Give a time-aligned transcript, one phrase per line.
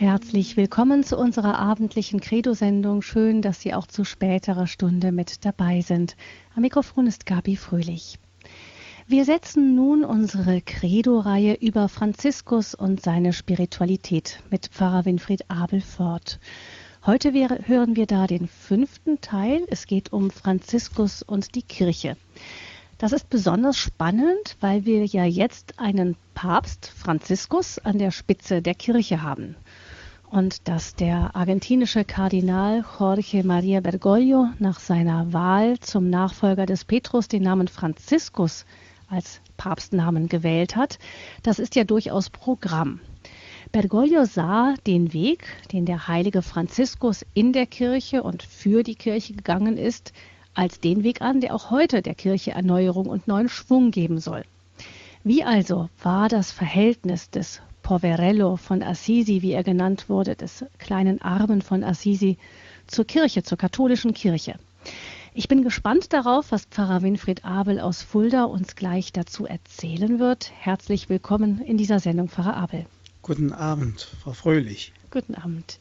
[0.00, 3.02] Herzlich willkommen zu unserer abendlichen Credo-Sendung.
[3.02, 6.16] Schön, dass Sie auch zu späterer Stunde mit dabei sind.
[6.56, 8.18] Am Mikrofon ist Gabi Fröhlich.
[9.06, 16.40] Wir setzen nun unsere Credo-Reihe über Franziskus und seine Spiritualität mit Pfarrer Winfried Abel fort.
[17.04, 19.66] Heute hören wir da den fünften Teil.
[19.68, 22.16] Es geht um Franziskus und die Kirche.
[22.96, 28.74] Das ist besonders spannend, weil wir ja jetzt einen Papst Franziskus an der Spitze der
[28.74, 29.56] Kirche haben.
[30.30, 37.26] Und dass der argentinische Kardinal Jorge Maria Bergoglio nach seiner Wahl zum Nachfolger des Petrus
[37.26, 38.64] den Namen Franziskus
[39.08, 41.00] als Papstnamen gewählt hat,
[41.42, 43.00] das ist ja durchaus Programm.
[43.72, 49.32] Bergoglio sah den Weg, den der heilige Franziskus in der Kirche und für die Kirche
[49.32, 50.12] gegangen ist,
[50.54, 54.44] als den Weg an, der auch heute der Kirche Erneuerung und neuen Schwung geben soll.
[55.24, 61.20] Wie also war das Verhältnis des Poverello von Assisi, wie er genannt wurde, des kleinen
[61.22, 62.38] Armen von Assisi,
[62.86, 64.54] zur Kirche, zur katholischen Kirche?
[65.32, 70.50] Ich bin gespannt darauf, was Pfarrer Winfried Abel aus Fulda uns gleich dazu erzählen wird.
[70.58, 72.86] Herzlich willkommen in dieser Sendung, Pfarrer Abel.
[73.22, 74.92] Guten Abend, Frau Fröhlich.
[75.10, 75.78] Guten Abend.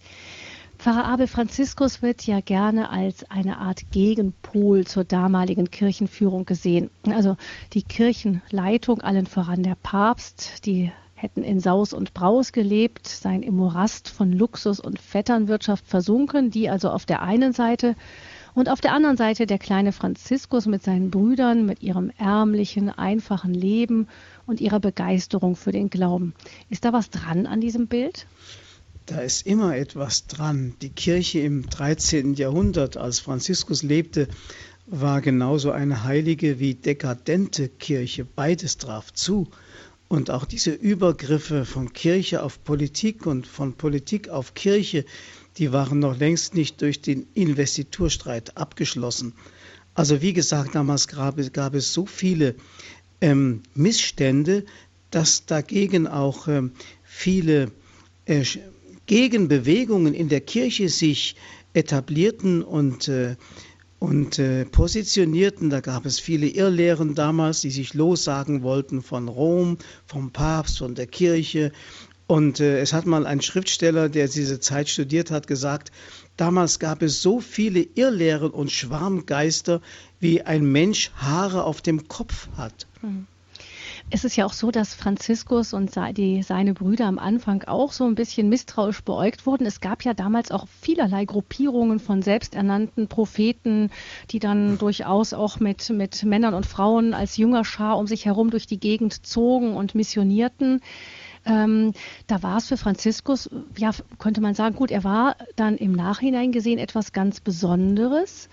[0.77, 6.89] Pfarrer Abel Franziskus wird ja gerne als eine Art Gegenpol zur damaligen Kirchenführung gesehen.
[7.05, 7.35] Also
[7.73, 13.57] die Kirchenleitung, allen voran der Papst, die hätten in Saus und Braus gelebt, seien im
[13.57, 17.95] Morast von Luxus und Vetternwirtschaft versunken, die also auf der einen Seite
[18.53, 23.53] und auf der anderen Seite der kleine Franziskus mit seinen Brüdern, mit ihrem ärmlichen, einfachen
[23.53, 24.07] Leben
[24.45, 26.33] und ihrer Begeisterung für den Glauben.
[26.69, 28.25] Ist da was dran an diesem Bild?
[29.05, 30.75] Da ist immer etwas dran.
[30.81, 32.35] Die Kirche im 13.
[32.35, 34.27] Jahrhundert, als Franziskus lebte,
[34.85, 38.25] war genauso eine heilige wie dekadente Kirche.
[38.25, 39.47] Beides traf zu.
[40.09, 45.05] Und auch diese Übergriffe von Kirche auf Politik und von Politik auf Kirche,
[45.57, 49.33] die waren noch längst nicht durch den Investiturstreit abgeschlossen.
[49.93, 52.55] Also wie gesagt, damals gab es, gab es so viele
[53.21, 54.65] ähm, Missstände,
[55.11, 56.71] dass dagegen auch ähm,
[57.03, 57.71] viele
[58.25, 58.43] äh,
[59.05, 61.35] Gegenbewegungen in der Kirche sich
[61.73, 63.35] etablierten und, äh,
[63.99, 65.69] und äh, positionierten.
[65.69, 70.95] Da gab es viele Irrlehren damals, die sich lossagen wollten von Rom, vom Papst, von
[70.95, 71.71] der Kirche.
[72.25, 75.91] Und äh, es hat mal ein Schriftsteller, der diese Zeit studiert hat, gesagt,
[76.37, 79.81] damals gab es so viele Irrlehren und Schwarmgeister,
[80.19, 82.87] wie ein Mensch Haare auf dem Kopf hat.
[83.01, 83.27] Mhm.
[84.11, 88.05] Es ist ja auch so, dass Franziskus und die, seine Brüder am Anfang auch so
[88.05, 89.67] ein bisschen misstrauisch beäugt wurden.
[89.67, 93.91] Es gab ja damals auch vielerlei Gruppierungen von selbsternannten Propheten,
[94.31, 98.49] die dann durchaus auch mit, mit Männern und Frauen als junger Schar um sich herum
[98.49, 100.81] durch die Gegend zogen und missionierten.
[101.45, 101.93] Ähm,
[102.25, 106.51] da war es für Franziskus, ja, könnte man sagen, gut, er war dann im Nachhinein
[106.51, 108.49] gesehen etwas ganz Besonderes.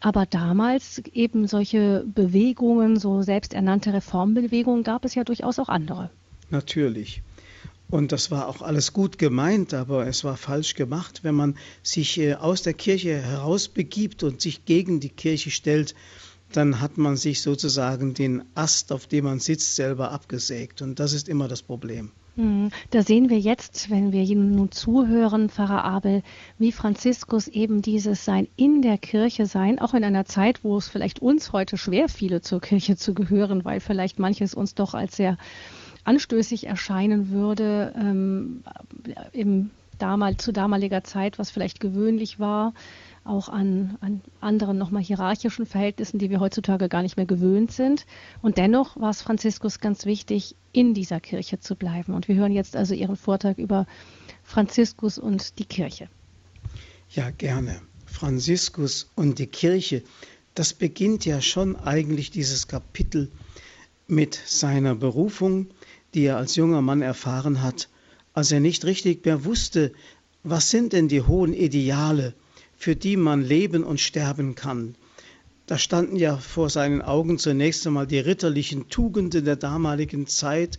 [0.00, 6.10] Aber damals eben solche Bewegungen, so selbsternannte Reformbewegungen, gab es ja durchaus auch andere.
[6.50, 7.22] Natürlich.
[7.90, 12.18] Und das war auch alles gut gemeint, aber es war falsch gemacht, wenn man sich
[12.18, 15.94] äh, aus der Kirche herausbegibt und sich gegen die Kirche stellt,
[16.52, 20.82] dann hat man sich sozusagen den Ast, auf dem man sitzt, selber abgesägt.
[20.82, 22.10] Und das ist immer das Problem.
[22.38, 26.22] Hm, da sehen wir jetzt, wenn wir Ihnen nun zuhören, Pfarrer Abel,
[26.56, 30.86] wie Franziskus eben dieses Sein in der Kirche sein, auch in einer Zeit, wo es
[30.86, 35.16] vielleicht uns heute schwer fiele, zur Kirche zu gehören, weil vielleicht manches uns doch als
[35.16, 35.36] sehr
[36.04, 38.62] anstößig erscheinen würde, ähm,
[39.32, 42.72] im damal, zu damaliger Zeit, was vielleicht gewöhnlich war
[43.28, 48.06] auch an, an anderen nochmal hierarchischen Verhältnissen, die wir heutzutage gar nicht mehr gewöhnt sind.
[48.42, 52.14] Und dennoch war es Franziskus ganz wichtig, in dieser Kirche zu bleiben.
[52.14, 53.86] Und wir hören jetzt also Ihren Vortrag über
[54.42, 56.08] Franziskus und die Kirche.
[57.10, 57.80] Ja, gerne.
[58.06, 60.02] Franziskus und die Kirche,
[60.54, 63.30] das beginnt ja schon eigentlich dieses Kapitel
[64.06, 65.68] mit seiner Berufung,
[66.14, 67.88] die er als junger Mann erfahren hat,
[68.32, 69.92] als er nicht richtig mehr wusste,
[70.42, 72.34] was sind denn die hohen Ideale,
[72.78, 74.94] für die man leben und sterben kann.
[75.66, 80.78] Da standen ja vor seinen Augen zunächst einmal die ritterlichen Tugenden der damaligen Zeit,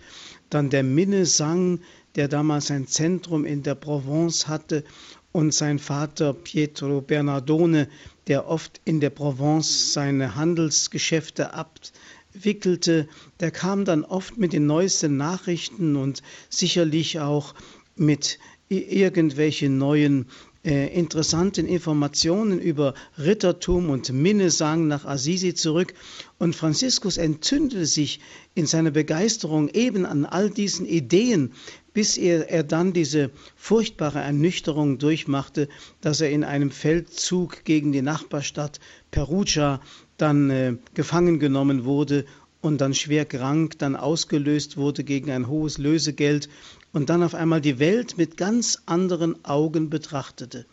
[0.49, 1.81] dann der Minnesang,
[2.15, 4.83] der damals ein Zentrum in der Provence hatte,
[5.31, 7.87] und sein Vater Pietro Bernardone,
[8.25, 13.07] der oft in der Provence seine Handelsgeschäfte abwickelte,
[13.39, 17.53] der kam dann oft mit den neuesten Nachrichten und sicherlich auch
[17.95, 20.25] mit irgendwelche neuen
[20.63, 25.93] interessanten Informationen über Rittertum und Minnesang nach Assisi zurück.
[26.37, 28.19] Und Franziskus entzündete sich
[28.55, 31.53] in seiner Begeisterung eben an all diesen Ideen,
[31.93, 35.69] bis er, er dann diese furchtbare Ernüchterung durchmachte,
[36.01, 38.79] dass er in einem Feldzug gegen die Nachbarstadt
[39.11, 39.81] Perugia
[40.17, 42.25] dann äh, gefangen genommen wurde
[42.61, 46.49] und dann schwer krank, dann ausgelöst wurde gegen ein hohes Lösegeld
[46.93, 50.65] und dann auf einmal die Welt mit ganz anderen Augen betrachtete.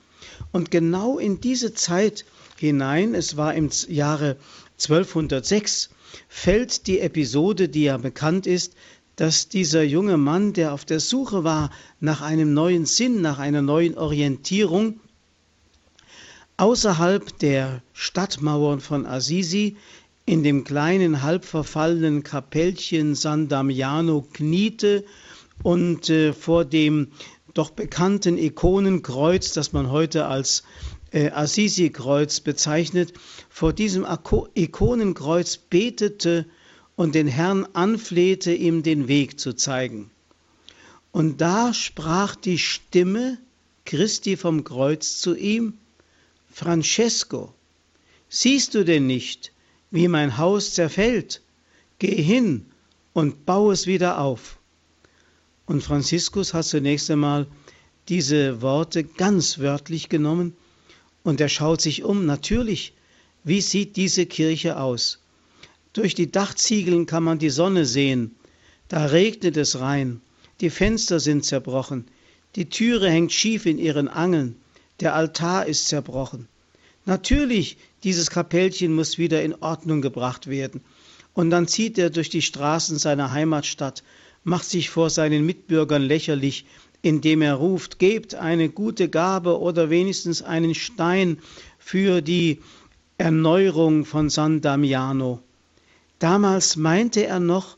[0.52, 2.24] Und genau in diese Zeit
[2.58, 4.36] hinein, es war im Jahre
[4.78, 5.90] 1206,
[6.28, 8.74] fällt die Episode, die ja bekannt ist,
[9.16, 11.70] dass dieser junge Mann, der auf der Suche war
[12.00, 15.00] nach einem neuen Sinn, nach einer neuen Orientierung,
[16.58, 19.76] außerhalb der Stadtmauern von Assisi
[20.26, 25.04] in dem kleinen halb verfallenen Kapellchen San Damiano kniete
[25.62, 27.08] und äh, vor dem
[27.54, 30.62] doch bekannten Ikonenkreuz, das man heute als
[31.10, 33.14] äh, Assisi-Kreuz bezeichnet,
[33.48, 34.06] vor diesem
[34.54, 36.46] Ikonenkreuz betete
[36.96, 40.10] und den Herrn anflehte, ihm den Weg zu zeigen.
[41.12, 43.38] Und da sprach die Stimme
[43.86, 45.78] Christi vom Kreuz zu ihm,
[46.50, 47.54] Francesco,
[48.28, 49.52] siehst du denn nicht,
[49.90, 51.40] wie mein Haus zerfällt?
[51.98, 52.66] Geh hin
[53.14, 54.55] und bau es wieder auf.
[55.66, 57.46] Und Franziskus hat zunächst einmal
[58.08, 60.56] diese Worte ganz wörtlich genommen
[61.24, 62.24] und er schaut sich um.
[62.24, 62.94] Natürlich,
[63.42, 65.18] wie sieht diese Kirche aus?
[65.92, 68.36] Durch die Dachziegeln kann man die Sonne sehen.
[68.88, 70.20] Da regnet es rein.
[70.60, 72.06] Die Fenster sind zerbrochen.
[72.54, 74.56] Die Türe hängt schief in ihren Angeln.
[75.00, 76.48] Der Altar ist zerbrochen.
[77.06, 80.80] Natürlich, dieses Kapellchen muss wieder in Ordnung gebracht werden.
[81.34, 84.02] Und dann zieht er durch die Straßen seiner Heimatstadt
[84.46, 86.66] macht sich vor seinen Mitbürgern lächerlich,
[87.02, 91.38] indem er ruft, gebt eine gute Gabe oder wenigstens einen Stein
[91.80, 92.60] für die
[93.18, 95.40] Erneuerung von San Damiano.
[96.20, 97.76] Damals meinte er noch,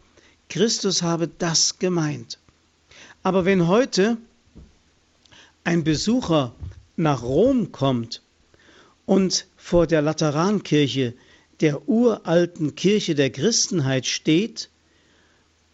[0.50, 2.38] Christus habe das gemeint.
[3.22, 4.18] Aber wenn heute
[5.64, 6.54] ein Besucher
[6.96, 8.20] nach Rom kommt
[9.06, 11.14] und vor der Laterankirche,
[11.62, 14.68] der uralten Kirche der Christenheit steht,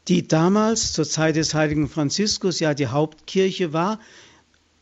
[0.09, 4.01] die damals zur Zeit des heiligen Franziskus ja die Hauptkirche war,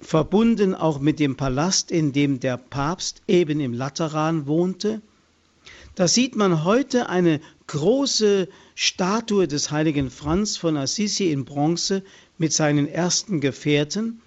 [0.01, 5.01] verbunden auch mit dem Palast, in dem der Papst eben im Lateran wohnte.
[5.95, 12.03] Da sieht man heute eine große Statue des heiligen Franz von Assisi in Bronze
[12.39, 14.21] mit seinen ersten Gefährten.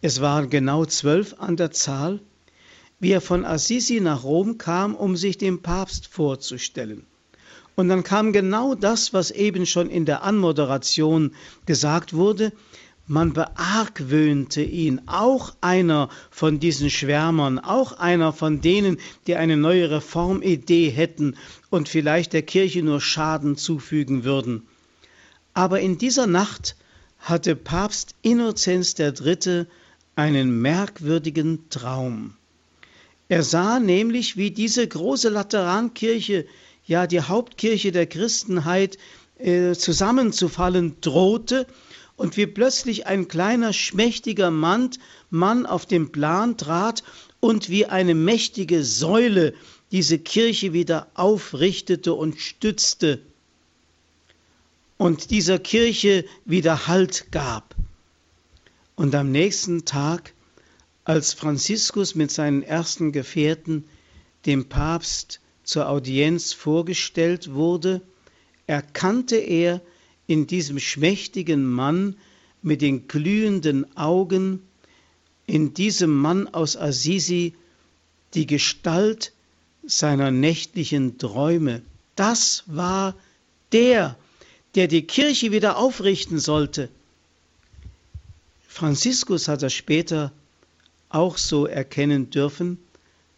[0.00, 2.20] Es waren genau zwölf an der Zahl,
[2.98, 7.06] wie er von Assisi nach Rom kam, um sich dem Papst vorzustellen.
[7.76, 11.34] Und dann kam genau das, was eben schon in der Anmoderation
[11.66, 12.52] gesagt wurde.
[13.06, 19.90] Man beargwöhnte ihn, auch einer von diesen Schwärmern, auch einer von denen, die eine neue
[19.90, 21.36] Reformidee hätten
[21.68, 24.62] und vielleicht der Kirche nur Schaden zufügen würden.
[25.52, 26.76] Aber in dieser Nacht
[27.18, 29.66] hatte Papst Innozenz III.
[30.16, 32.34] einen merkwürdigen Traum.
[33.28, 36.46] Er sah nämlich, wie diese große Laterankirche
[36.86, 38.98] ja die Hauptkirche der Christenheit
[39.38, 41.66] äh, zusammenzufallen drohte
[42.16, 44.90] und wie plötzlich ein kleiner schmächtiger Mann,
[45.30, 47.02] Mann auf den Plan trat
[47.40, 49.54] und wie eine mächtige Säule
[49.90, 53.20] diese Kirche wieder aufrichtete und stützte
[54.96, 57.74] und dieser Kirche wieder Halt gab.
[58.96, 60.32] Und am nächsten Tag,
[61.04, 63.84] als Franziskus mit seinen ersten Gefährten
[64.46, 68.00] dem Papst zur Audienz vorgestellt wurde,
[68.66, 69.80] erkannte er
[70.26, 72.16] in diesem schmächtigen Mann
[72.62, 74.60] mit den glühenden Augen,
[75.46, 77.54] in diesem Mann aus Assisi,
[78.34, 79.32] die Gestalt
[79.86, 81.82] seiner nächtlichen Träume.
[82.16, 83.14] Das war
[83.72, 84.16] der,
[84.74, 86.88] der die Kirche wieder aufrichten sollte.
[88.66, 90.32] Franziskus hat das später
[91.10, 92.78] auch so erkennen dürfen,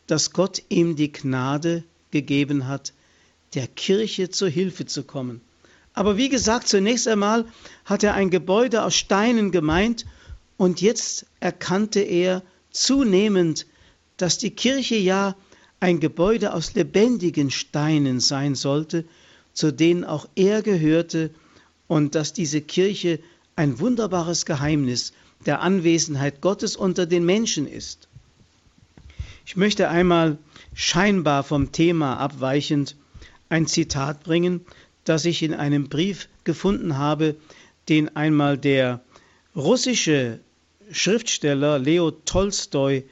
[0.07, 2.93] dass Gott ihm die Gnade gegeben hat,
[3.55, 5.41] der Kirche zur Hilfe zu kommen.
[5.93, 7.47] Aber wie gesagt, zunächst einmal
[7.85, 10.05] hat er ein Gebäude aus Steinen gemeint
[10.57, 13.67] und jetzt erkannte er zunehmend,
[14.17, 15.37] dass die Kirche ja
[15.81, 19.05] ein Gebäude aus lebendigen Steinen sein sollte,
[19.53, 21.31] zu denen auch er gehörte
[21.87, 23.21] und dass diese Kirche
[23.57, 25.13] ein wunderbares Geheimnis
[25.47, 28.09] der Anwesenheit Gottes unter den Menschen ist.
[29.47, 30.39] Ich möchte einmal
[30.75, 32.97] scheinbar vom Thema abweichend
[33.49, 34.67] ein Zitat bringen,
[35.05, 37.37] das ich in einem Brief gefunden habe,
[37.89, 39.05] den einmal der
[39.55, 40.41] russische
[40.91, 43.05] Schriftsteller Leo Tolstoi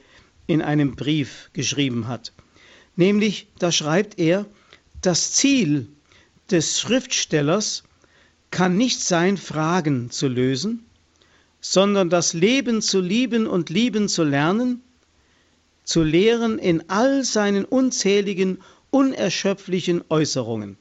[0.45, 2.33] in einem Brief geschrieben hat.
[2.97, 4.45] Nämlich, da schreibt er,
[5.01, 5.87] das Ziel
[6.51, 7.83] des Schriftstellers
[8.51, 10.85] kann nicht sein, Fragen zu lösen,
[11.61, 14.81] sondern das Leben zu lieben und lieben zu lernen,
[15.85, 18.57] zu lehren in all seinen unzähligen,
[18.89, 20.77] unerschöpflichen Äußerungen.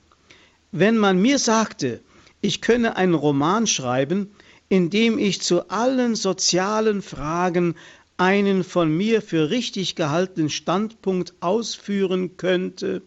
[0.73, 2.00] Wenn man mir sagte,
[2.40, 4.30] ich könne einen Roman schreiben,
[4.68, 7.76] in dem ich zu allen sozialen Fragen
[8.16, 13.02] einen von mir für richtig gehaltenen Standpunkt ausführen könnte,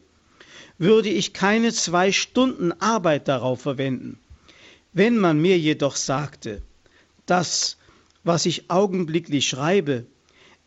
[0.77, 4.19] würde ich keine zwei Stunden Arbeit darauf verwenden.
[4.93, 6.61] Wenn man mir jedoch sagte,
[7.25, 7.77] das,
[8.23, 10.05] was ich augenblicklich schreibe,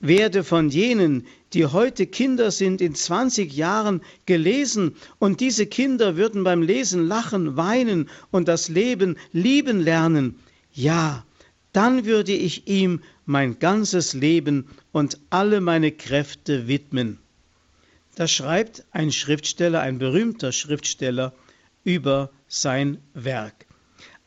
[0.00, 6.42] werde von jenen, die heute Kinder sind, in 20 Jahren gelesen und diese Kinder würden
[6.42, 10.36] beim Lesen lachen, weinen und das Leben lieben lernen,
[10.72, 11.24] ja,
[11.72, 17.18] dann würde ich ihm mein ganzes Leben und alle meine Kräfte widmen.
[18.16, 21.32] Da schreibt ein Schriftsteller, ein berühmter Schriftsteller,
[21.84, 23.66] über sein Werk.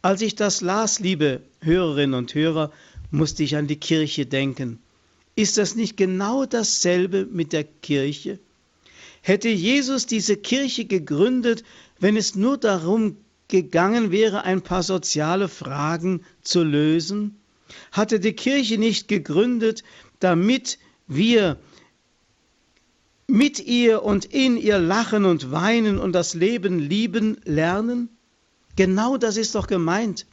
[0.01, 2.71] Als ich das las, liebe Hörerinnen und Hörer,
[3.11, 4.82] musste ich an die Kirche denken.
[5.35, 8.39] Ist das nicht genau dasselbe mit der Kirche?
[9.21, 11.63] Hätte Jesus diese Kirche gegründet,
[11.99, 17.39] wenn es nur darum gegangen wäre, ein paar soziale Fragen zu lösen?
[17.91, 19.83] Hatte die Kirche nicht gegründet,
[20.19, 21.57] damit wir
[23.27, 28.09] mit ihr und in ihr lachen und weinen und das Leben lieben lernen?
[28.75, 30.25] Genau das ist doch gemeint.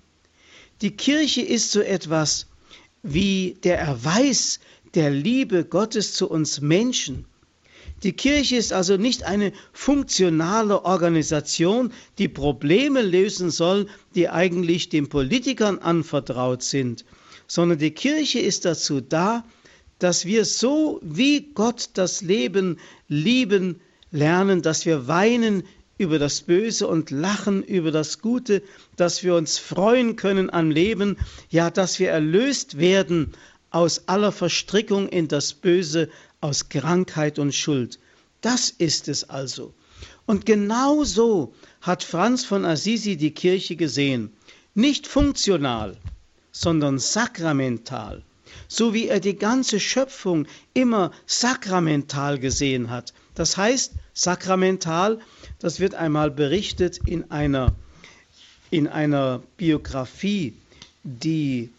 [0.83, 2.47] Die Kirche ist so etwas
[3.02, 4.61] wie der Erweis
[4.94, 7.25] der Liebe Gottes zu uns Menschen.
[8.02, 15.09] Die Kirche ist also nicht eine funktionale Organisation, die Probleme lösen soll, die eigentlich den
[15.09, 17.04] Politikern anvertraut sind,
[17.47, 19.44] sondern die Kirche ist dazu da,
[19.99, 22.78] dass wir so wie Gott das Leben
[23.09, 23.80] lieben
[24.11, 25.64] lernen, dass wir weinen
[25.99, 28.62] über das Böse und lachen über das Gute,
[28.97, 31.18] dass wir uns freuen können am Leben,
[31.50, 33.32] ja, dass wir erlöst werden
[33.71, 36.11] aus aller Verstrickung in das Böse,
[36.41, 37.99] aus Krankheit und Schuld.
[38.41, 39.75] Das ist es also.
[40.27, 44.33] Und genau so hat Franz von Assisi die Kirche gesehen.
[44.75, 45.97] Nicht funktional,
[46.53, 48.23] sondern sakramental.
[48.69, 53.12] So wie er die ganze Schöpfung immer sakramental gesehen hat.
[53.35, 55.19] Das heißt, sakramental,
[55.59, 57.75] das wird einmal berichtet in einer,
[58.71, 60.55] in einer Biografie,
[61.03, 61.71] die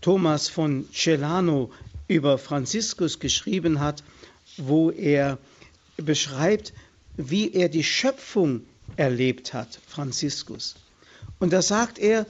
[0.00, 1.70] Thomas von Celano
[2.08, 4.02] über Franziskus geschrieben hat,
[4.56, 5.38] wo er
[5.96, 6.72] beschreibt,
[7.16, 8.62] wie er die Schöpfung
[8.96, 10.76] erlebt hat, Franziskus.
[11.38, 12.26] Und da sagt er,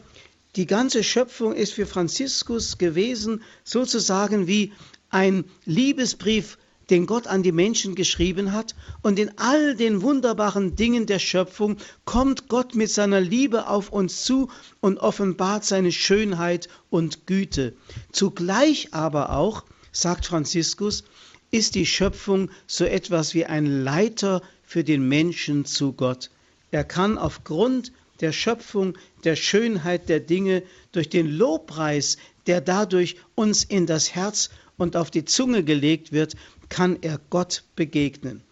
[0.57, 4.73] die ganze Schöpfung ist für Franziskus gewesen sozusagen wie
[5.11, 6.59] ein Liebesbrief
[6.91, 8.75] den Gott an die Menschen geschrieben hat.
[9.03, 14.25] Und in all den wunderbaren Dingen der Schöpfung kommt Gott mit seiner Liebe auf uns
[14.25, 14.51] zu
[14.81, 17.75] und offenbart seine Schönheit und Güte.
[18.13, 21.05] Zugleich aber auch, sagt Franziskus,
[21.51, 26.31] ist die Schöpfung so etwas wie ein Leiter für den Menschen zu Gott.
[26.71, 30.63] Er kann aufgrund der Schöpfung, der Schönheit der Dinge,
[30.93, 32.17] durch den Lobpreis,
[32.47, 36.35] der dadurch uns in das Herz und auf die Zunge gelegt wird,
[36.69, 38.43] kann er Gott begegnen.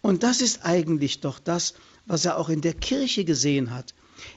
[0.00, 1.74] Und das ist eigentlich doch das,
[2.06, 3.94] was er auch in der Kirche gesehen hat.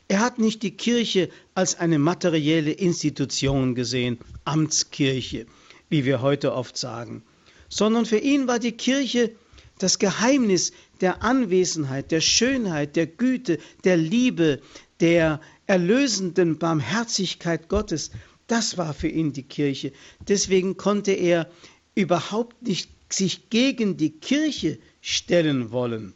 [0.07, 5.47] Er hat nicht die Kirche als eine materielle Institution gesehen, Amtskirche,
[5.89, 7.23] wie wir heute oft sagen,
[7.69, 9.31] sondern für ihn war die Kirche
[9.79, 14.61] das Geheimnis der Anwesenheit, der Schönheit, der Güte, der Liebe,
[14.99, 18.11] der erlösenden Barmherzigkeit Gottes.
[18.51, 19.93] Das war für ihn die Kirche.
[20.27, 21.49] Deswegen konnte er
[21.95, 26.11] überhaupt nicht sich gegen die Kirche stellen wollen.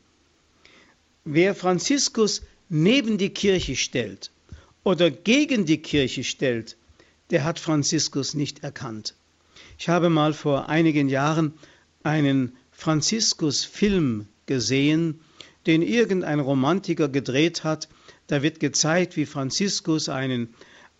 [1.23, 4.31] Wer Franziskus neben die Kirche stellt
[4.83, 6.75] oder gegen die Kirche stellt,
[7.29, 9.15] der hat Franziskus nicht erkannt.
[9.79, 11.53] Ich habe mal vor einigen Jahren
[12.03, 15.21] einen Franziskus-Film gesehen,
[15.67, 17.87] den irgendein Romantiker gedreht hat.
[18.27, 20.53] Da wird gezeigt, wie Franziskus einen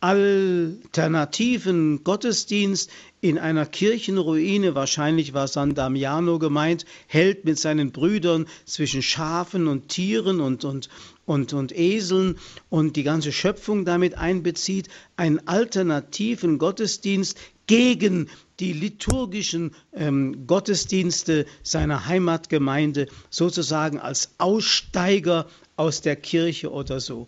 [0.05, 9.01] alternativen Gottesdienst in einer Kirchenruine, wahrscheinlich war San Damiano gemeint, hält mit seinen Brüdern zwischen
[9.01, 10.89] Schafen und Tieren und, und,
[11.25, 12.38] und, und Eseln
[12.69, 22.05] und die ganze Schöpfung damit einbezieht, einen alternativen Gottesdienst gegen die liturgischen ähm, Gottesdienste seiner
[22.05, 25.47] Heimatgemeinde sozusagen als Aussteiger
[25.77, 27.27] aus der Kirche oder so.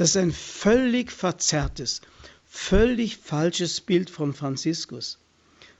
[0.00, 2.00] Das ist ein völlig verzerrtes,
[2.48, 5.18] völlig falsches Bild von Franziskus.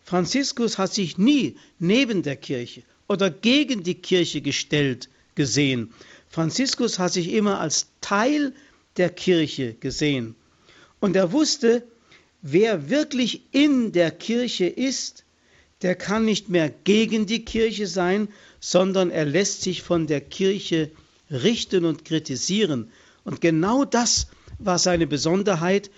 [0.05, 5.95] Franziskus hat sich nie neben der Kirche oder gegen die Kirche gestellt gesehen.
[6.29, 8.53] Franziskus hat sich immer als Teil
[8.99, 10.35] der Kirche gesehen.
[11.00, 11.83] Und er wusste,
[12.43, 15.25] wer wirklich in der Kirche ist,
[15.81, 18.29] der kann nicht mehr gegen die Kirche sein,
[18.61, 20.91] sondern er lässt sich von der Kirche
[21.31, 22.93] richten und kritisieren.
[23.31, 24.27] Und genau das
[24.59, 25.93] war seine Besonderheit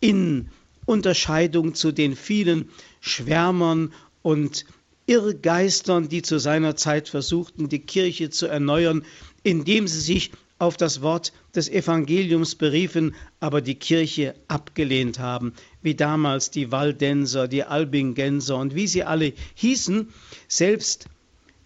[0.00, 0.48] in
[0.86, 2.70] Unterscheidung zu den vielen
[3.02, 4.64] Schwärmern und
[5.04, 9.04] Irrgeistern, die zu seiner Zeit versuchten, die Kirche zu erneuern,
[9.42, 15.94] indem sie sich auf das Wort des Evangeliums beriefen, aber die Kirche abgelehnt haben, wie
[15.94, 20.08] damals die Waldenser, die Albingenser und wie sie alle hießen.
[20.48, 21.08] Selbst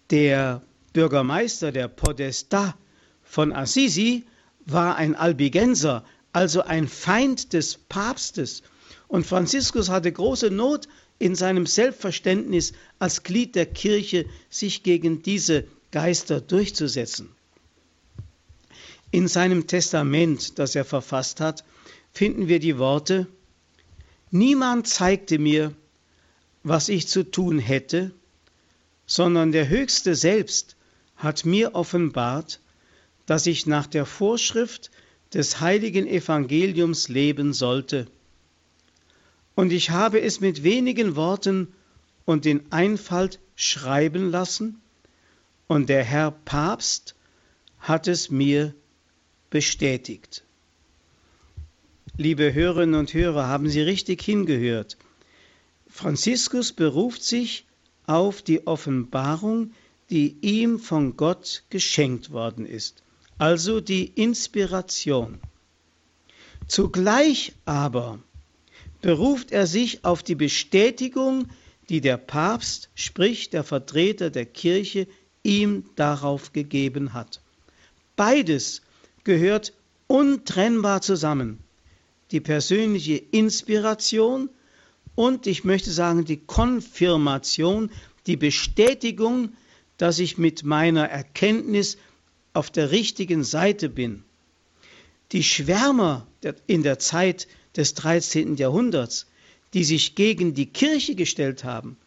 [0.09, 2.75] der Bürgermeister, der Podesta
[3.23, 4.25] von Assisi,
[4.65, 6.03] war ein Albigenser,
[6.33, 8.63] also ein Feind des Papstes.
[9.07, 10.87] Und Franziskus hatte große Not
[11.19, 17.29] in seinem Selbstverständnis als Glied der Kirche, sich gegen diese Geister durchzusetzen.
[19.11, 21.63] In seinem Testament, das er verfasst hat,
[22.11, 23.27] finden wir die Worte,
[24.31, 25.73] Niemand zeigte mir,
[26.63, 28.11] was ich zu tun hätte,
[29.05, 30.75] sondern der Höchste selbst
[31.15, 32.59] hat mir offenbart,
[33.25, 34.91] dass ich nach der Vorschrift
[35.33, 38.07] des heiligen Evangeliums leben sollte.
[39.55, 41.73] Und ich habe es mit wenigen Worten
[42.25, 44.81] und in Einfalt schreiben lassen,
[45.67, 47.15] und der Herr Papst
[47.79, 48.75] hat es mir
[49.49, 50.43] bestätigt.
[52.17, 54.97] Liebe Hörerinnen und Hörer, haben Sie richtig hingehört.
[55.89, 57.65] Franziskus beruft sich
[58.05, 59.71] auf die Offenbarung,
[60.09, 63.01] die ihm von Gott geschenkt worden ist,
[63.37, 65.39] also die Inspiration.
[66.67, 68.19] Zugleich aber
[69.01, 71.47] beruft er sich auf die Bestätigung,
[71.89, 75.07] die der Papst, sprich der Vertreter der Kirche,
[75.43, 77.41] ihm darauf gegeben hat.
[78.15, 78.81] Beides
[79.23, 79.73] gehört
[80.07, 81.59] untrennbar zusammen.
[82.31, 84.49] Die persönliche Inspiration
[85.13, 87.91] und ich möchte sagen die Konfirmation,
[88.25, 89.53] die Bestätigung,
[89.97, 91.97] dass ich mit meiner Erkenntnis
[92.55, 94.23] auf der richtigen Seite bin.
[95.31, 96.25] Die Schwärmer
[96.67, 98.55] in der Zeit des 13.
[98.55, 99.27] Jahrhunderts,
[99.73, 101.97] die sich gegen die Kirche gestellt haben,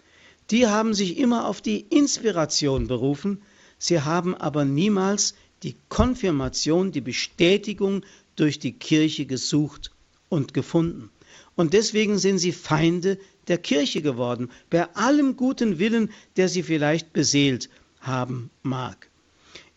[0.51, 3.43] die haben sich immer auf die Inspiration berufen,
[3.79, 8.03] sie haben aber niemals die Konfirmation, die Bestätigung
[8.37, 9.91] durch die Kirche gesucht
[10.31, 11.11] und gefunden.
[11.57, 17.13] Und deswegen sind sie Feinde der Kirche geworden, bei allem guten Willen, der sie vielleicht
[17.13, 17.69] beseelt
[18.01, 19.09] haben mag.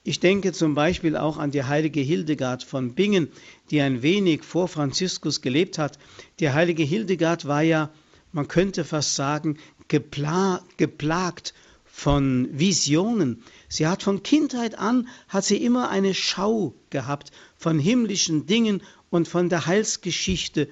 [0.04, 3.28] Ich denke zum Beispiel auch an die heilige Hildegard von Bingen,
[3.70, 6.00] die ein wenig vor Franziskus gelebt hat.
[6.40, 7.92] Die heilige Hildegard war ja,
[8.32, 9.60] man könnte fast sagen,
[9.90, 11.54] gepla geplagt
[11.86, 13.44] von Visionen.
[13.68, 19.28] Sie hat von Kindheit an, hat sie immer eine Schau gehabt von himmlischen Dingen und
[19.28, 20.68] von der Heilsgeschichte.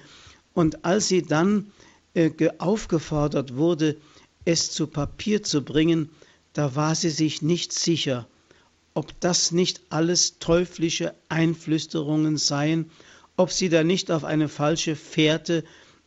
[0.54, 1.70] Und als sie dann
[2.14, 3.96] äh, aufgefordert wurde,
[4.44, 6.10] es zu Papier zu bringen,
[6.52, 8.26] da war sie sich nicht sicher,
[8.94, 12.90] ob das nicht alles teuflische Einflüsterungen seien,
[13.36, 15.64] ob sie da nicht auf eine falsche Fährte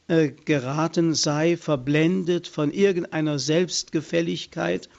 [0.07, 4.89] äh, geraten sei, verblendet von irgendeiner Selbstgefälligkeit.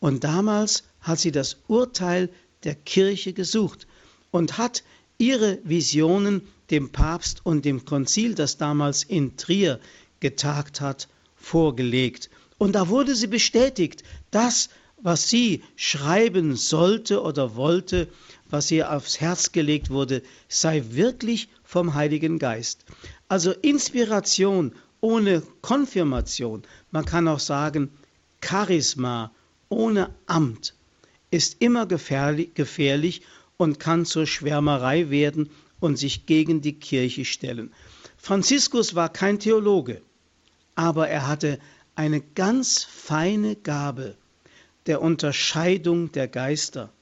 [0.00, 2.30] Und damals hat sie das Urteil
[2.64, 3.86] der Kirche gesucht
[4.30, 4.82] und hat
[5.18, 9.80] ihre Visionen dem Papst und dem Konzil, das damals in Trier
[10.20, 12.30] getagt hat, vorgelegt.
[12.58, 14.68] Und da wurde sie bestätigt, das,
[15.00, 18.08] was sie schreiben sollte oder wollte,
[18.50, 22.84] was ihr aufs Herz gelegt wurde, sei wirklich vom Heiligen Geist.
[23.28, 27.90] Also Inspiration ohne Konfirmation, man kann auch sagen
[28.42, 29.30] Charisma
[29.68, 30.74] ohne Amt,
[31.30, 33.22] ist immer gefährlich, gefährlich
[33.56, 37.72] und kann zur Schwärmerei werden und sich gegen die Kirche stellen.
[38.16, 40.02] Franziskus war kein Theologe,
[40.74, 41.58] aber er hatte
[41.94, 44.16] eine ganz feine Gabe
[44.88, 46.92] der Unterscheidung der Geister.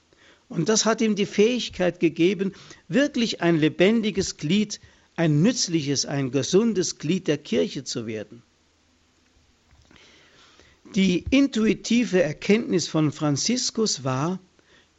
[0.49, 2.53] Und das hat ihm die Fähigkeit gegeben,
[2.87, 4.79] wirklich ein lebendiges Glied,
[5.15, 8.43] ein nützliches, ein gesundes Glied der Kirche zu werden.
[10.95, 14.39] Die intuitive Erkenntnis von Franziskus war,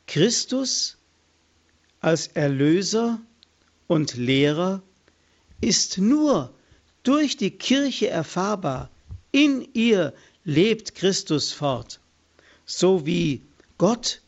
[0.07, 0.99] Christus
[2.01, 3.21] als Erlöser
[3.87, 4.83] und Lehrer
[5.61, 6.55] ist nur
[7.03, 8.91] durch die Kirche erfahrbar.
[9.33, 12.01] In ihr lebt Christus fort,
[12.69, 13.41] so wie
[13.79, 14.21] Gott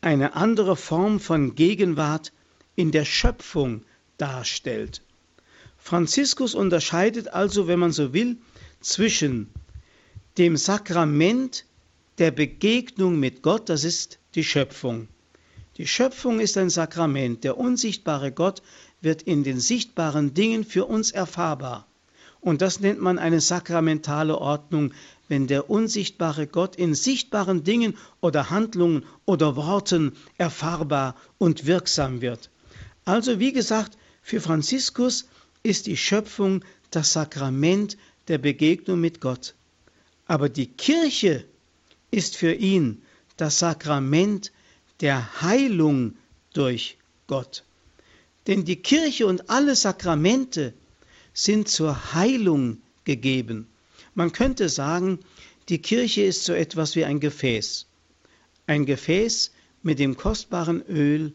[0.00, 2.32] eine andere Form von Gegenwart
[2.76, 3.82] in der Schöpfung
[4.18, 5.02] darstellt.
[5.76, 8.36] Franziskus unterscheidet also, wenn man so will,
[8.80, 9.50] zwischen
[10.38, 11.64] dem Sakrament
[12.18, 15.08] der Begegnung mit Gott, das ist die Schöpfung.
[15.78, 17.42] Die Schöpfung ist ein Sakrament.
[17.42, 18.62] Der unsichtbare Gott
[19.00, 21.86] wird in den sichtbaren Dingen für uns erfahrbar.
[22.40, 24.92] Und das nennt man eine sakramentale Ordnung,
[25.28, 32.50] wenn der unsichtbare Gott in sichtbaren Dingen oder Handlungen oder Worten erfahrbar und wirksam wird.
[33.04, 35.28] Also wie gesagt, für Franziskus
[35.62, 37.96] ist die Schöpfung das Sakrament
[38.28, 39.54] der Begegnung mit Gott.
[40.26, 41.44] Aber die Kirche
[42.10, 43.02] ist für ihn
[43.36, 44.52] das Sakrament
[45.00, 46.16] der Heilung
[46.52, 47.64] durch Gott.
[48.46, 50.72] Denn die Kirche und alle Sakramente
[51.32, 53.68] sind zur Heilung gegeben.
[54.16, 55.20] Man könnte sagen,
[55.68, 57.84] die Kirche ist so etwas wie ein Gefäß.
[58.66, 59.52] Ein Gefäß
[59.82, 61.34] mit dem kostbaren Öl,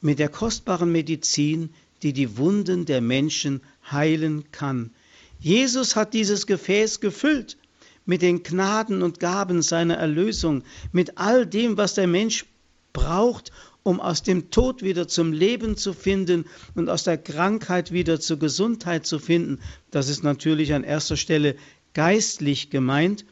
[0.00, 3.60] mit der kostbaren Medizin, die die Wunden der Menschen
[3.90, 4.90] heilen kann.
[5.38, 7.58] Jesus hat dieses Gefäß gefüllt
[8.06, 12.46] mit den Gnaden und Gaben seiner Erlösung, mit all dem, was der Mensch
[12.94, 18.18] braucht, um aus dem Tod wieder zum Leben zu finden und aus der Krankheit wieder
[18.18, 19.60] zur Gesundheit zu finden.
[19.90, 21.54] Das ist natürlich an erster Stelle
[21.94, 23.24] geistlich gemeint.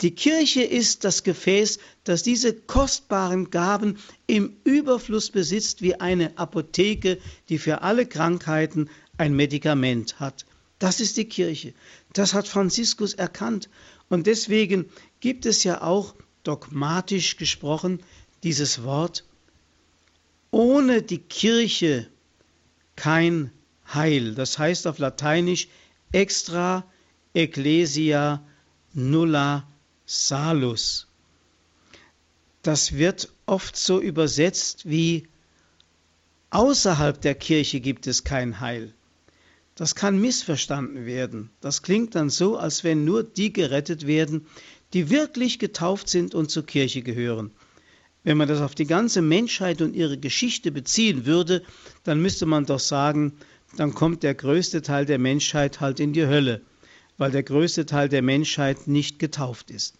[0.00, 7.18] Die Kirche ist das Gefäß, das diese kostbaren Gaben im Überfluss besitzt, wie eine Apotheke,
[7.48, 10.46] die für alle Krankheiten ein Medikament hat.
[10.78, 11.74] Das ist die Kirche.
[12.12, 13.68] Das hat Franziskus erkannt.
[14.08, 14.86] Und deswegen
[15.20, 18.02] gibt es ja auch dogmatisch gesprochen
[18.42, 19.24] dieses Wort,
[20.50, 22.08] ohne die Kirche
[22.96, 23.50] kein
[23.92, 24.34] Heil.
[24.34, 25.68] Das heißt auf Lateinisch
[26.12, 26.84] extra
[27.34, 28.42] ecclesia
[28.94, 29.66] nulla
[30.06, 31.06] salus.
[32.62, 35.28] Das wird oft so übersetzt wie
[36.50, 38.94] außerhalb der Kirche gibt es kein Heil.
[39.74, 41.50] Das kann missverstanden werden.
[41.60, 44.46] Das klingt dann so, als wenn nur die gerettet werden,
[44.92, 47.52] die wirklich getauft sind und zur Kirche gehören.
[48.24, 51.62] Wenn man das auf die ganze Menschheit und ihre Geschichte beziehen würde,
[52.02, 53.34] dann müsste man doch sagen,
[53.76, 56.62] dann kommt der größte Teil der Menschheit halt in die Hölle,
[57.18, 59.98] weil der größte Teil der Menschheit nicht getauft ist.